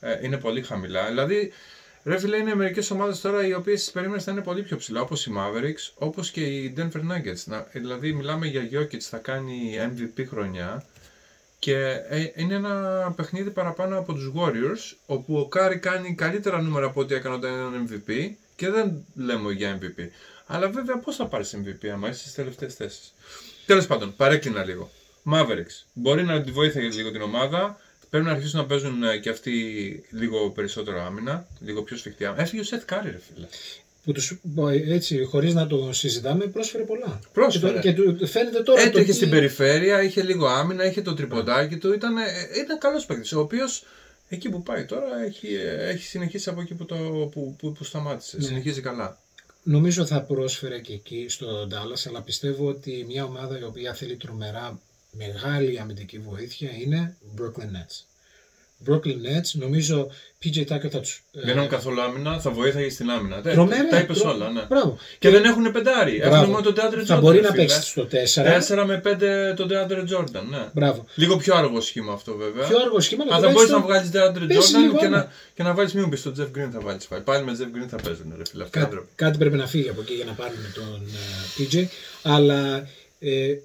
[0.00, 1.06] ε, είναι πολύ χαμηλά.
[1.06, 1.52] Δηλαδή,
[2.04, 5.26] ρε φίλε, είναι μερικές ομάδες τώρα οι οποίες περίμενες θα είναι πολύ πιο ψηλά, όπως
[5.26, 7.44] οι Mavericks, όπως και οι Denver Nuggets.
[7.44, 10.84] Να, δηλαδή, μιλάμε για Jokic, θα κάνει MVP χρονιά
[11.58, 11.76] και
[12.08, 17.00] ε, είναι ένα παιχνίδι παραπάνω από τους Warriors, όπου ο Κάρι κάνει καλύτερα νούμερα από
[17.00, 20.08] ό,τι έκανε όταν ήταν MVP και δεν λέμε για MVP.
[20.46, 23.12] Αλλά βέβαια πώς θα πάρεις MVP άμα είσαι στις τελευταίες θέσεις.
[23.66, 24.90] Τέλος πάντων, παρέκλεινα λίγο.
[25.32, 25.84] Mavericks.
[25.92, 27.80] Μπορεί να τη βοήθαγες λίγο την ομάδα.
[28.14, 29.52] Πρέπει να αρχίσουν να παίζουν ε, και αυτοί
[30.10, 32.42] λίγο περισσότερο άμυνα, λίγο πιο σφιχτή άμυνα.
[32.42, 33.46] Έφυγε ο Σεθ Κάρι, ρε φίλε.
[34.04, 34.38] Που τους,
[34.88, 37.20] έτσι, χωρίς να το συζητάμε, πρόσφερε πολλά.
[37.32, 37.78] Πρόσφερε.
[37.80, 41.02] Και, το- και του φαίνεται τώρα το Έτρεχε τι- στην περιφέρεια, είχε λίγο άμυνα, είχε
[41.02, 41.92] το τριποντάκι του.
[41.92, 42.22] Ήταν, ε,
[42.64, 43.32] ήταν καλός παίκτης.
[43.32, 43.84] Ο οποίος
[44.28, 46.94] εκεί που πάει τώρα έχει, ε, έχει συνεχίσει από εκεί που, το,
[47.32, 48.36] που, που, που σταμάτησε.
[48.36, 48.42] Ναι.
[48.44, 49.18] Συνεχίζει καλά.
[49.62, 54.16] Νομίζω θα πρόσφερε και εκεί στο Dallas, αλλά πιστεύω ότι μια ομάδα η οποία θέλει
[54.16, 54.80] τρομερά
[55.18, 58.02] μεγάλη αμυντική βοήθεια είναι Brooklyn Nets.
[58.88, 60.10] Brooklyn Nets, νομίζω
[60.44, 61.22] PJ Tucker θα τους...
[61.32, 63.40] ε, Δεν έχουν καθόλου άμυνα, θα βοήθαγε στην άμυνα.
[63.42, 64.62] Τα- τρομερά, τα είπες τρο- όλα, ναι.
[64.68, 64.98] Μπράβο.
[65.18, 66.16] Και δεν έχουν πεντάρι.
[66.18, 66.34] Μπράβο.
[66.36, 67.04] Έχουν μόνο τον Deandre Jordan.
[67.04, 67.64] Θα μπορεί ρε να φίλε.
[67.64, 68.82] παίξει στο 4.
[68.82, 70.68] 4 με 5 τον Deandre Jordan, ναι.
[70.72, 71.06] Μπράβο.
[71.14, 72.68] Λίγο πιο αργό σχήμα αυτό βέβαια.
[72.68, 75.22] Πιο αργό σχήμα, Αλλά θα μπορείς να τουλάχιστον βγάλεις Deandre παίζει Jordan λίγο και άμυνα.
[75.22, 77.22] να, και να βάλεις Μιούμπι στον Jeff Green θα βάλεις πάλι.
[77.22, 78.62] Πάλι με Jeff Green θα παίζουν, ρε φίλε.
[78.62, 79.08] Αυτοί οι Κά- άνθρωποι.
[79.14, 81.86] κάτι πρέπει να φύγει από εκεί για να πάρουμε τον ε, PJ.
[82.22, 82.88] Αλλά
[83.24, 83.58] ε,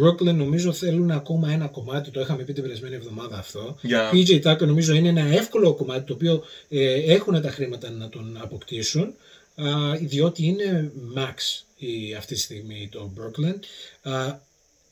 [0.00, 3.76] Brooklyn νομίζω θέλουν ακόμα ένα κομμάτι, το είχαμε πει την περασμένη εβδομάδα αυτό.
[3.82, 8.08] Για- PJ Tucker νομίζω είναι ένα εύκολο κομμάτι το οποίο ε, έχουν τα χρήματα να
[8.08, 9.14] τον αποκτήσουν
[9.54, 13.54] α, διότι είναι max η, αυτή τη στιγμή το Brooklyn.
[14.12, 14.38] Α,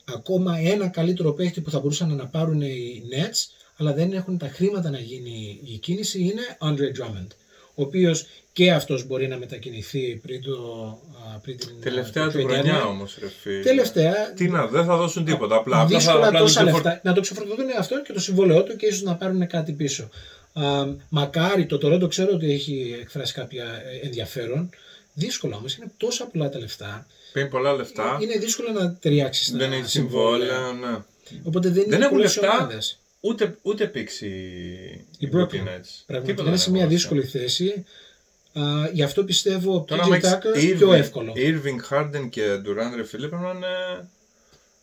[0.04, 3.44] ακόμα ένα καλύτερο παίχτη που θα μπορούσαν να πάρουν οι Nets
[3.76, 7.26] αλλά δεν έχουν τα χρήματα να γίνει η κίνηση είναι Andre Drummond
[7.74, 8.26] ο οποίος
[8.56, 10.52] και αυτός μπορεί να μετακινηθεί πριν, το,
[11.34, 12.88] α, πριν την Τελευταία το του trade χρονιά deadline.
[12.88, 13.62] όμως, ρε φίλε.
[13.62, 15.56] Τελευταία, Τι να, δεν θα δώσουν τίποτα.
[15.56, 17.00] Απλά, απλά θα, δύσκολα απλά θα τόσα τους λεφτά.
[17.04, 20.08] Να το ξεφορτωθούν αυτό και το συμβόλαιό του και ίσως να πάρουν κάτι πίσω.
[20.52, 24.70] Α, μακάρι το Toronto ξέρω ότι έχει εκφράσει κάποια ε, ενδιαφέρον.
[25.14, 27.06] Δύσκολο όμως, είναι τόσα πολλά τα λεφτά.
[27.32, 28.18] Παίρνει πολλά λεφτά.
[28.22, 30.54] Είναι δύσκολο να ταιριάξει στα Δεν έχει συμβόλαια.
[30.56, 30.98] συμβόλαια, ναι.
[31.42, 32.56] Οπότε δεν, Δεν είναι έχουν πολλές λεφτά.
[32.56, 32.98] ομάδες.
[33.20, 34.26] Ούτε, ούτε πήξει
[35.18, 35.54] Η Brooklyn Brooklyn.
[35.68, 35.90] Nets.
[36.06, 37.84] Πραγματικά Τίποτα είναι δεν σε μια έχουν δύσκολη θέση.
[38.60, 41.32] Α, γι' αυτό πιστεύω Τώρα, PJ άμα Tucker έχεις πιο Irving- εύκολο.
[41.36, 44.08] Irving, Harden και Durant, ρε φίλε, πρέπει να είναι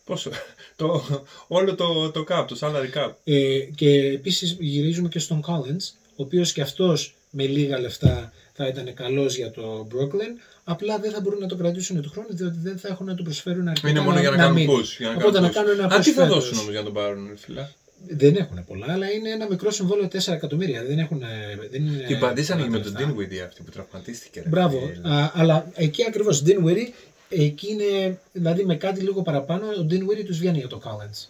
[0.04, 0.30] Πόσο.
[0.76, 1.04] Το,
[1.48, 3.10] όλο το, το cap, το salary cap.
[3.24, 8.66] Ε, και επίσης γυρίζουμε και στον Collins, ο οποίος και αυτός με λίγα λεφτά θα
[8.66, 12.56] ήταν καλός για το Brooklyn, απλά δεν θα μπορούν να το κρατήσουν του χρόνου, διότι
[12.62, 14.72] δεν θα έχουν να του προσφέρουν αρκετά Είναι μόνο για να, κάνουν μείνει.
[14.78, 14.96] push.
[14.98, 15.54] Για να Οπότε κάνουν να push.
[15.54, 16.38] κάνουν ένα Α, τι push θα φέτος.
[16.38, 17.68] δώσουν όμως για να τον πάρουν, ρε φίλε;
[18.08, 20.84] Δεν έχουν πολλά, αλλά είναι ένα μικρό συμβόλαιο 4 εκατομμύρια.
[20.84, 21.22] Δεν έχουν.
[21.70, 23.14] Δεν είναι Την παντήσανε πολλά και με τον λεφτά.
[23.14, 24.40] Dinwiddie αυτή που τραυματίστηκε.
[24.40, 24.78] ρε Μπράβο.
[24.78, 25.08] φίλε.
[25.14, 26.88] Α, αλλά εκεί ακριβώς Dinwiddie,
[27.28, 31.28] εκεί είναι, δηλαδή με κάτι λίγο παραπάνω, ο Dinwiddie τους βγαίνει για το Collins.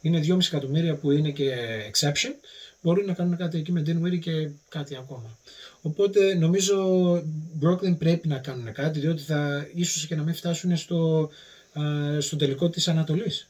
[0.00, 1.52] Είναι 2,5 εκατομμύρια που είναι και
[1.92, 2.34] exception.
[2.80, 5.38] Μπορούν να κάνουν κάτι εκεί με Dinwiddie και κάτι ακόμα.
[5.82, 7.12] Οπότε νομίζω
[7.62, 11.30] Brooklyn πρέπει να κάνουν κάτι, διότι θα ίσως και να μην φτάσουν στο,
[11.72, 11.82] α,
[12.20, 13.48] στο τελικό της Ανατολής.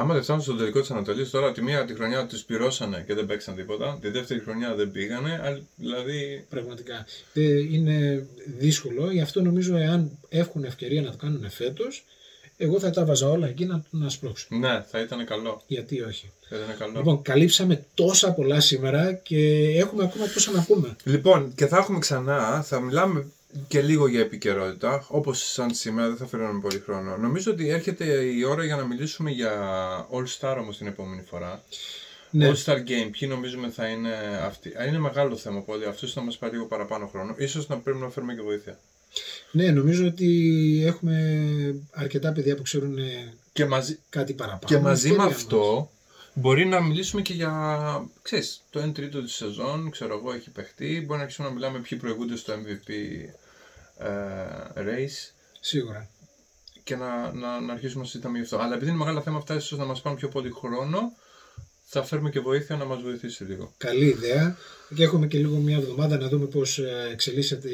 [0.00, 3.14] Άμα δεν φτάσουν στο τελικό της Ανατολής, τώρα τη μία τη χρονιά τους πυρώσανε και
[3.14, 3.98] δεν παίξαν τίποτα.
[4.00, 5.40] Τη δεύτερη χρονιά δεν πήγανε.
[5.44, 6.46] αλλά- Δηλαδή.
[6.48, 7.06] Πραγματικά.
[7.32, 8.26] Ε, Είναι
[8.58, 12.04] δύσκολο, γι' αυτό νομίζω εάν έχουν ευκαιρία να το κάνουν φέτος,
[12.56, 14.58] εγώ θα τα βάζα όλα εκεί να, να σπρώξουν.
[14.58, 15.62] Ναι, θα ήταν καλό.
[15.66, 16.92] Γιατί όχι; Θα ήταν καλό.
[16.96, 20.96] Λοιπόν, καλύψαμε τόσα πολλά σήμερα και έχουμε ακόμα τόσα να πούμε.
[21.04, 23.26] Λοιπόν, και θα έχουμε ξανά, θα μιλάμε
[23.68, 27.16] και λίγο για επικαιρότητα, όπως σαν σήμερα, δεν θα φέρνουμε πολύ χρόνο.
[27.16, 29.52] Νομίζω ότι έρχεται η ώρα για να μιλήσουμε για
[30.12, 31.62] All Star όμως την επόμενη φορά.
[32.30, 34.10] Ναι, All Star Game, ποιοι νομίζουμε θα είναι
[34.44, 34.68] αυτοί.
[34.80, 37.34] Α, Είναι μεγάλο θέμα πολύ, αυτός θα μας πάρει λίγο παραπάνω χρόνο.
[37.38, 38.78] Ίσως να πρέπει να φέρουμε και βοήθεια.
[39.50, 41.34] ναι, νομίζω ότι έχουμε
[41.90, 44.64] αρκετά παιδιά που ξέρουν ε, Και μαζί, κάτι παραπάνω.
[44.66, 45.90] και μαζί με Ευκαιρία αυτό,
[46.38, 51.00] μπορεί να μιλήσουμε και για, ξέρεις, το 1 τρίτο της σεζόν, ξέρω εγώ, έχει παιχτεί.
[51.00, 52.90] Μπορεί να αρχίσουμε να μιλάμε ποιοι προηγούνται στο MVP
[53.98, 54.08] ε,
[54.74, 55.00] race.
[55.00, 55.32] μας.
[55.60, 56.08] Σίγουρα.
[56.84, 58.58] και να, να, να αρχίσουμε να συζητάμε γι' αυτό.
[58.58, 61.12] Αλλά επειδή είναι μεγάλα θέματα αυτά, ίσως να μας πάρουν πιο πολύ χρόνο,
[61.84, 63.72] θα φέρουμε και βοήθεια να μας βοηθήσει λίγο.
[63.76, 64.56] Καλή ιδέα.
[64.94, 67.68] Και έχουμε και λίγο μια εβδομάδα να δούμε πώς ε, εξελίσσεται,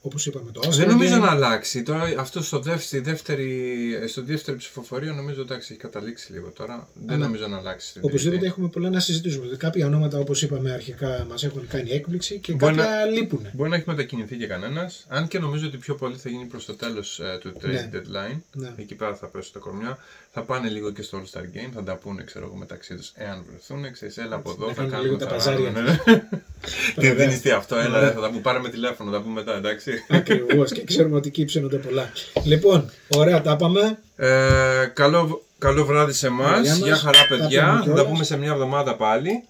[0.00, 1.20] όπως είπαμε, το All Δεν Star νομίζω Game.
[1.20, 1.82] να αλλάξει.
[1.82, 6.88] Τώρα αυτό στο δεύτερη, στη δεύτερη, στο δεύτερη ψηφοφορία νομίζω εντάξει έχει καταλήξει λίγο τώρα.
[6.94, 7.88] Δεν Αλλά νομίζω να αλλάξει.
[7.88, 8.52] στην Οπωσδήποτε τρίτη.
[8.52, 9.42] έχουμε πολλά να συζητήσουμε.
[9.42, 13.46] Δηλαδή, Κάποια ονόματα, όπως είπαμε αρχικά, μας έχουν κάνει έκπληξη και Μπορεί κάποια λείπουν.
[13.52, 15.04] Μπορεί να έχει μετακινηθεί και κανένας.
[15.08, 17.90] Αν και νομίζω ότι πιο πολύ θα γίνει προς το τέλος του trade Ναι.
[17.92, 18.40] deadline.
[18.52, 18.72] Ναι.
[18.76, 19.98] Εκεί πέρα θα πέσουν τα κορμιά.
[20.32, 21.70] Θα πάνε λίγο και στο All Star Game.
[21.74, 23.92] Θα τα πούνε ξέρω εγώ μεταξύ τους εάν βρεθούν.
[23.92, 24.66] Ξέρεις, έλα από εδώ.
[24.66, 25.72] να Θα κάνουν κάνουμε λίγο τα θα παζάρια.
[26.62, 27.02] κάνουμε, ναι.
[27.02, 27.14] Τι Ωραία.
[27.26, 28.12] δίνεις τι αυτό, έλα, Ωραία.
[28.12, 28.40] θα τα πούμε.
[28.40, 30.04] Πάρε με τηλέφωνο, θα πούμε μετά, εντάξει.
[30.10, 32.12] Ακριβώς και ξέρουμε ότι εκεί ψήνονται πολλά.
[32.44, 33.98] Λοιπόν, ωραία, τα πάμε.
[34.16, 36.60] Ε, καλό, καλό βράδυ σε εμάς.
[36.60, 36.78] Γεια μας.
[36.78, 37.62] Γεια χαρά, Τα παιδιά.
[37.62, 38.06] πούμε Θα τα κιόλας.
[38.06, 39.44] πούμε σε μια εβδομάδα πάλι.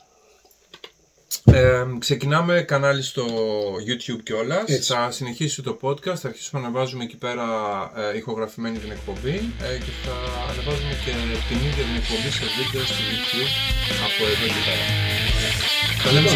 [1.44, 3.24] Ε, ξεκινάμε κανάλι στο
[3.88, 4.64] YouTube κιόλας.
[4.66, 4.92] Έτσι.
[4.92, 6.14] Θα συνεχίσει το podcast.
[6.16, 7.44] Θα αρχίσουμε να βάζουμε εκεί πέρα
[8.12, 10.14] ε, ηχογραφημένη την εκπομπή ε, και θα
[10.52, 11.10] ανεβάζουμε και
[11.48, 13.50] την ίδια την εκπομπή σε βίντεο στο YouTube
[14.06, 15.72] από εδώ και πέρα.
[16.05, 16.28] Τα λέμε